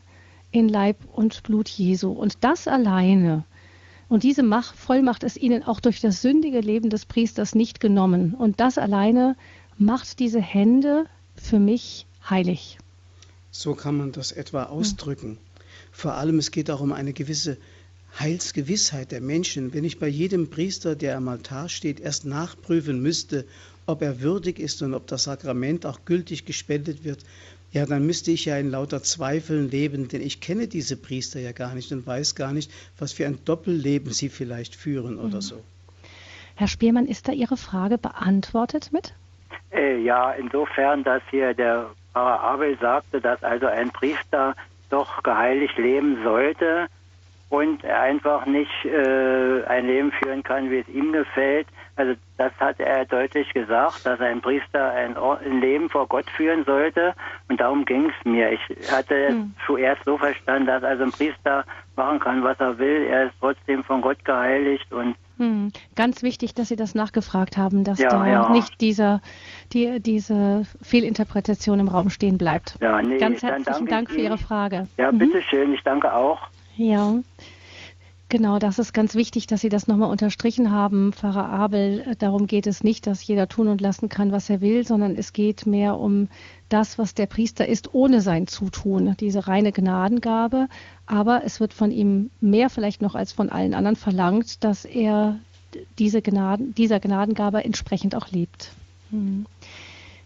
[0.50, 2.10] in Leib und Blut Jesu.
[2.12, 3.44] Und das alleine
[4.12, 8.34] und diese Macht, Vollmacht ist ihnen auch durch das sündige Leben des Priesters nicht genommen.
[8.34, 9.36] Und das alleine
[9.78, 12.76] macht diese Hände für mich heilig.
[13.50, 15.38] So kann man das etwa ausdrücken.
[15.92, 17.56] Vor allem, es geht auch um eine gewisse
[18.20, 19.72] Heilsgewissheit der Menschen.
[19.72, 23.46] Wenn ich bei jedem Priester, der am Altar steht, erst nachprüfen müsste,
[23.86, 27.24] ob er würdig ist und ob das Sakrament auch gültig gespendet wird,
[27.72, 31.52] ja, dann müsste ich ja in lauter Zweifeln leben, denn ich kenne diese Priester ja
[31.52, 35.40] gar nicht und weiß gar nicht, was für ein Doppelleben sie vielleicht führen oder mhm.
[35.40, 35.62] so.
[36.54, 39.14] Herr Speermann, ist da Ihre Frage beantwortet mit?
[39.72, 44.54] Äh, ja, insofern, dass hier der Pfarrer Abel sagte, dass also ein Priester
[44.90, 46.88] doch geheiligt leben sollte
[47.48, 51.66] und er einfach nicht äh, ein Leben führen kann, wie es ihm gefällt,
[51.96, 56.64] also das hat er deutlich gesagt, dass ein Priester ein, ein Leben vor Gott führen
[56.64, 57.14] sollte.
[57.48, 58.50] Und darum ging es mir.
[58.52, 59.54] Ich hatte hm.
[59.66, 61.64] zuerst so verstanden, dass also ein Priester
[61.96, 63.06] machen kann, was er will.
[63.08, 65.72] Er ist trotzdem von Gott geheiligt und hm.
[65.96, 68.48] Ganz wichtig, dass Sie das nachgefragt haben, dass ja, da ja.
[68.50, 69.20] nicht dieser,
[69.72, 72.76] die, diese Fehlinterpretation im Raum stehen bleibt.
[72.80, 74.86] Ja, nee, Ganz herzlichen Dank für Ihre Frage.
[74.98, 75.18] Ja, mhm.
[75.18, 76.38] bitteschön, ich danke auch.
[76.76, 77.14] Ja.
[78.32, 82.16] Genau, das ist ganz wichtig, dass Sie das nochmal unterstrichen haben, Pfarrer Abel.
[82.18, 85.34] Darum geht es nicht, dass jeder tun und lassen kann, was er will, sondern es
[85.34, 86.28] geht mehr um
[86.70, 90.68] das, was der Priester ist, ohne sein Zutun, diese reine Gnadengabe.
[91.04, 95.38] Aber es wird von ihm mehr vielleicht noch als von allen anderen verlangt, dass er
[95.98, 98.72] diese Gnaden, dieser Gnadengabe entsprechend auch lebt.
[99.10, 99.44] Hm.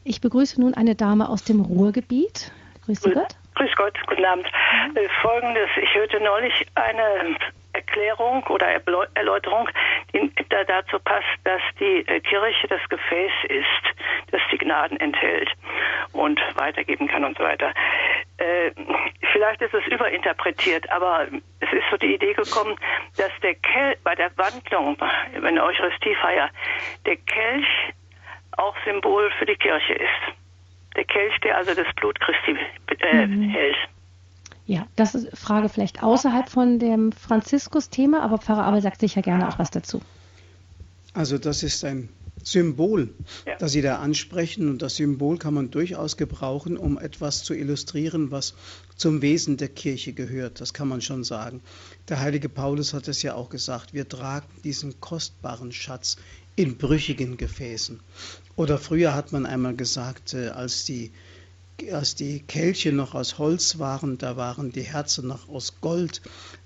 [0.05, 2.53] Ich begrüße nun eine Dame aus dem Ruhrgebiet.
[2.85, 3.35] Grüß Gott.
[3.57, 4.47] Grüß Gott, guten Abend.
[4.95, 7.37] Äh, folgendes, ich hörte neulich eine
[7.73, 8.67] Erklärung oder
[9.15, 9.67] Erläuterung,
[10.13, 10.31] die
[10.67, 15.49] dazu passt, dass die äh, Kirche das Gefäß ist, das die Gnaden enthält
[16.13, 17.73] und weitergeben kann und so weiter.
[18.37, 18.73] Äh,
[19.33, 21.27] vielleicht ist es überinterpretiert, aber
[21.61, 22.77] es ist so die Idee gekommen,
[23.17, 26.51] dass der Kelch bei der Wandlung, bei der Eucharistiefeier,
[27.07, 27.95] der Kelch
[28.59, 30.46] auch Symbol für die Kirche ist.
[30.97, 32.57] Der Kelch, der also das Blut Christi
[33.01, 33.49] äh, mhm.
[33.51, 33.77] hält.
[34.67, 39.49] Ja, das ist Frage vielleicht außerhalb von dem Franziskus-Thema, aber Pfarrer Abel sagt sicher gerne
[39.49, 40.03] auch was dazu.
[41.15, 42.09] Also das ist ein
[42.43, 43.15] Symbol,
[43.47, 43.57] ja.
[43.59, 48.31] das Sie da ansprechen und das Symbol kann man durchaus gebrauchen, um etwas zu illustrieren,
[48.31, 48.55] was
[48.97, 50.61] zum Wesen der Kirche gehört.
[50.61, 51.61] Das kann man schon sagen.
[52.09, 56.17] Der heilige Paulus hat es ja auch gesagt, wir tragen diesen kostbaren Schatz
[56.57, 58.01] in brüchigen Gefäßen.
[58.57, 61.13] Oder früher hat man einmal gesagt, äh, als die
[61.93, 66.23] als die Kelche noch aus Holz waren, da waren die Herzen noch aus Gold.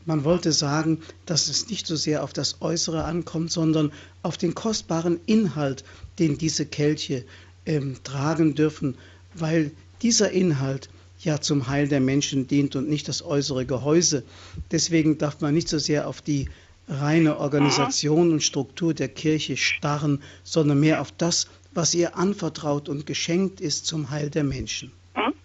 [0.07, 3.91] Man wollte sagen, dass es nicht so sehr auf das Äußere ankommt, sondern
[4.23, 5.83] auf den kostbaren Inhalt,
[6.21, 7.25] den diese Kelche
[7.67, 8.97] ähm, tragen dürfen,
[9.35, 10.89] weil dieser Inhalt
[11.19, 14.23] ja zum Heil der Menschen dient und nicht das äußere Gehäuse.
[14.71, 16.49] Deswegen darf man nicht so sehr auf die
[16.89, 23.07] reine Organisation und Struktur der Kirche starren, sondern mehr auf das, was ihr anvertraut und
[23.07, 24.93] geschenkt ist zum Heil der Menschen.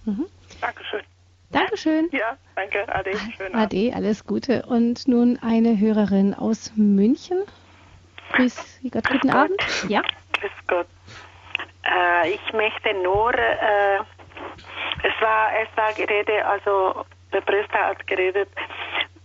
[0.06, 0.26] Mhm.
[0.62, 1.02] Dankeschön.
[1.52, 2.10] Dankeschön.
[2.12, 2.88] Ja, danke.
[2.94, 3.12] Ade.
[3.38, 4.66] Schönen Ade, alles Gute.
[4.66, 7.44] Und nun eine Hörerin aus München.
[8.34, 9.36] Grüß Gott, guten Gott.
[9.36, 9.86] Abend.
[9.88, 10.02] Ja.
[10.34, 10.88] Grüß Gott.
[11.84, 14.00] Äh, ich möchte nur, äh,
[15.04, 18.50] es war, es war Gerede, also der Priester hat geredet,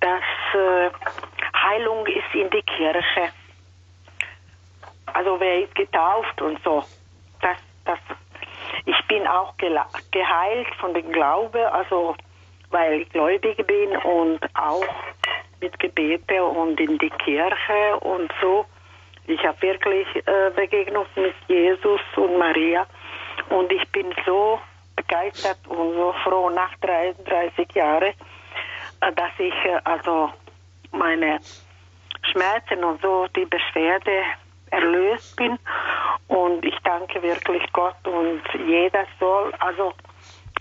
[0.00, 0.22] dass
[0.54, 0.90] äh,
[1.56, 3.32] Heilung ist in die Kirche.
[5.14, 6.84] Also wer ist getauft und so.
[7.40, 7.98] Das, das
[8.86, 12.14] ich bin auch geheilt von dem Glaube, also
[12.70, 14.84] weil ich gläubig bin und auch
[15.60, 18.64] mit Gebete und in die Kirche und so.
[19.26, 22.86] Ich habe wirklich äh, Begegnung mit Jesus und Maria
[23.50, 24.60] und ich bin so
[24.96, 28.12] begeistert und so froh nach 33 Jahren,
[29.00, 30.32] äh, dass ich äh, also
[30.92, 31.40] meine
[32.30, 34.22] Schmerzen und so die Beschwerde
[34.70, 35.58] erlöst bin.
[36.28, 39.92] Und ich danke wirklich Gott und jeder soll, also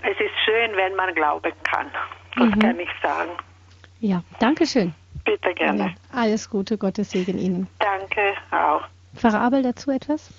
[0.03, 1.88] es ist schön, wenn man glauben kann.
[2.36, 2.60] Das mhm.
[2.60, 3.32] kann ich sagen.
[3.99, 4.93] Ja, danke schön.
[5.26, 5.95] Bitte gerne.
[6.14, 7.68] Ja, alles Gute, Gottes Segen Ihnen.
[7.80, 8.82] Danke auch.
[9.16, 10.30] Pfarrer Abel dazu etwas?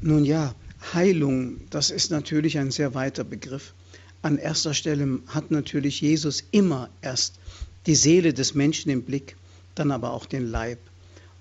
[0.00, 0.52] Nun ja,
[0.94, 3.74] Heilung, das ist natürlich ein sehr weiter Begriff.
[4.22, 7.40] An erster Stelle hat natürlich Jesus immer erst
[7.86, 9.36] die Seele des Menschen im Blick,
[9.74, 10.78] dann aber auch den Leib.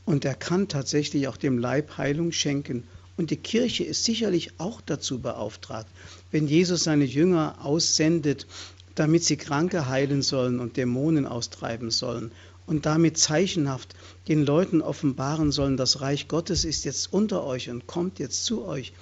[0.08, 2.86] Und er kann tatsächlich auch dem Leib Heilung schenken.
[3.18, 5.90] Und die Kirche ist sicherlich auch dazu beauftragt,
[6.32, 8.48] wenn Jesus seine Jünger aussendet,
[8.96, 12.32] damit sie Kranke heilen sollen und Dämonen austreiben sollen
[12.66, 13.96] und damit zeichenhaft
[14.30, 18.64] den Leuten offenbaren sollen, das Reich Gottes ist jetzt unter euch und kommt jetzt zu
[18.64, 18.94] euch,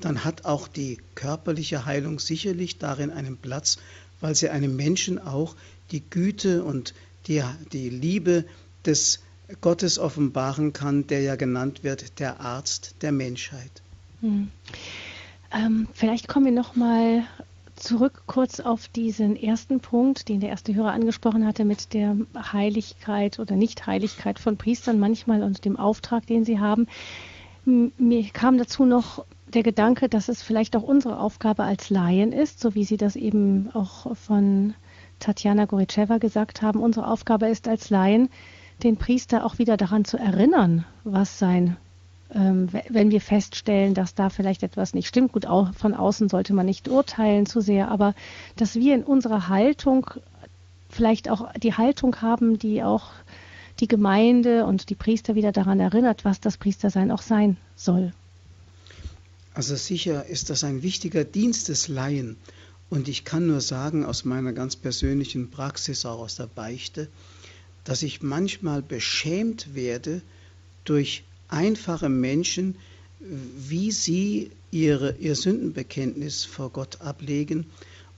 [0.00, 3.76] dann hat auch die körperliche Heilung sicherlich darin einen Platz,
[4.22, 5.54] weil sie einem Menschen auch
[5.90, 6.94] die Güte und
[7.26, 7.42] die,
[7.72, 8.46] die Liebe
[8.86, 9.20] des
[9.60, 13.82] Gottes offenbaren kann, der ja genannt wird der Arzt der Menschheit.
[14.20, 14.50] Hm.
[15.52, 17.24] Ähm, vielleicht kommen wir noch mal
[17.76, 22.16] zurück kurz auf diesen ersten Punkt, den der erste Hörer angesprochen hatte, mit der
[22.52, 26.88] Heiligkeit oder Nichtheiligkeit von Priestern manchmal und dem Auftrag, den sie haben.
[27.64, 32.60] Mir kam dazu noch der Gedanke, dass es vielleicht auch unsere Aufgabe als Laien ist,
[32.60, 34.74] so wie Sie das eben auch von
[35.20, 36.80] Tatjana Goritscheva gesagt haben.
[36.80, 38.28] Unsere Aufgabe ist als Laien,
[38.82, 41.76] den Priester auch wieder daran zu erinnern, was sein,
[42.34, 45.32] ähm, wenn wir feststellen, dass da vielleicht etwas nicht stimmt.
[45.32, 48.14] Gut, auch von außen sollte man nicht urteilen zu sehr, aber
[48.56, 50.10] dass wir in unserer Haltung
[50.88, 53.10] vielleicht auch die Haltung haben, die auch
[53.80, 58.12] die Gemeinde und die Priester wieder daran erinnert, was das Priestersein auch sein soll.
[59.54, 62.36] Also sicher ist das ein wichtiger Dienst des Laien.
[62.88, 67.08] Und ich kann nur sagen, aus meiner ganz persönlichen Praxis, auch aus der Beichte,
[67.86, 70.20] dass ich manchmal beschämt werde
[70.84, 72.74] durch einfache Menschen,
[73.20, 77.64] wie sie ihre, ihr Sündenbekenntnis vor Gott ablegen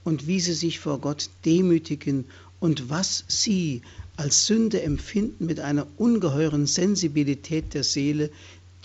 [0.03, 2.25] und wie sie sich vor Gott demütigen
[2.59, 3.83] und was sie
[4.17, 8.31] als Sünde empfinden mit einer ungeheuren Sensibilität der Seele,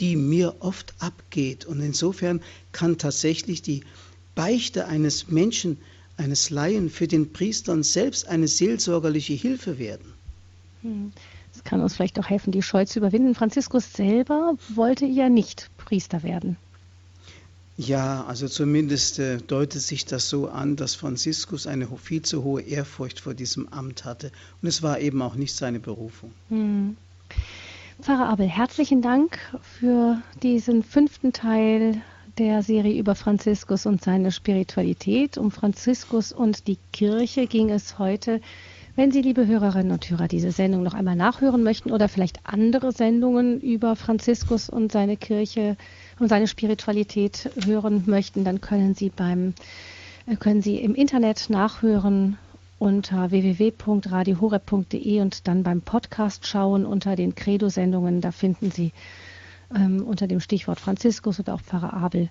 [0.01, 1.64] die mir oft abgeht.
[1.64, 3.85] Und insofern kann tatsächlich die
[4.35, 5.78] Beichte eines Menschen,
[6.18, 10.14] eines Laien für den Priestern selbst eine seelsorgerliche Hilfe werden.
[10.85, 11.12] Hm.
[11.53, 13.35] Das kann uns vielleicht auch helfen, die Scheu zu überwinden.
[13.35, 16.57] Franziskus selber wollte ja nicht Priester werden.
[17.76, 22.62] Ja, also zumindest äh, deutet sich das so an, dass Franziskus eine viel zu hohe
[22.62, 24.30] Ehrfurcht vor diesem Amt hatte.
[24.62, 26.30] Und es war eben auch nicht seine Berufung.
[26.51, 26.97] Hm.
[28.01, 32.01] Pfarrer Abel, herzlichen Dank für diesen fünften Teil
[32.39, 35.39] der Serie über Franziskus und seine Spiritualität.
[35.39, 38.41] Um Franziskus und die Kirche ging es heute
[38.97, 42.93] wenn Sie, liebe Hörerinnen und Hörer, diese Sendung noch einmal nachhören möchten oder vielleicht andere
[42.93, 45.77] Sendungen über Franziskus und seine Kirche
[46.21, 49.55] und seine Spiritualität hören möchten, dann können Sie beim
[50.27, 52.39] äh, können Sie im Internet nachhören
[52.79, 58.21] unter www.radiohoreb.de und dann beim Podcast schauen unter den Credo-Sendungen.
[58.21, 58.93] Da finden Sie
[59.75, 62.29] ähm, unter dem Stichwort Franziskus oder auch Pfarrer Abel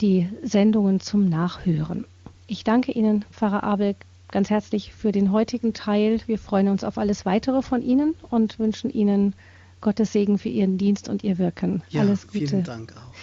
[0.00, 2.04] die Sendungen zum Nachhören.
[2.46, 3.94] Ich danke Ihnen, Pfarrer Abel,
[4.30, 6.20] ganz herzlich für den heutigen Teil.
[6.26, 9.34] Wir freuen uns auf alles weitere von Ihnen und wünschen Ihnen
[9.80, 11.82] Gottes Segen für Ihren Dienst und Ihr Wirken.
[11.88, 12.46] Ja, alles Gute.
[12.46, 13.14] Vielen Dank auch.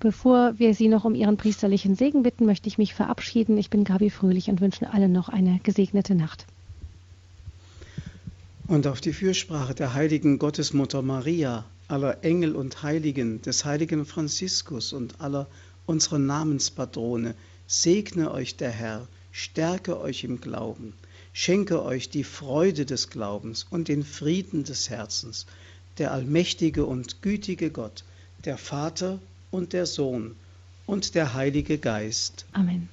[0.00, 3.58] Bevor wir Sie noch um Ihren priesterlichen Segen bitten, möchte ich mich verabschieden.
[3.58, 6.46] Ich bin Gabi Fröhlich und wünsche allen noch eine gesegnete Nacht.
[8.68, 14.92] Und auf die Fürsprache der heiligen Gottesmutter Maria, aller Engel und Heiligen, des heiligen Franziskus
[14.92, 15.46] und aller
[15.86, 17.34] unserer Namenspatrone,
[17.66, 20.94] segne euch der Herr stärke euch im Glauben,
[21.32, 25.46] schenke euch die Freude des Glaubens und den Frieden des Herzens,
[25.98, 28.04] der allmächtige und gütige Gott,
[28.44, 29.18] der Vater
[29.50, 30.36] und der Sohn
[30.86, 32.46] und der Heilige Geist.
[32.52, 32.88] Amen.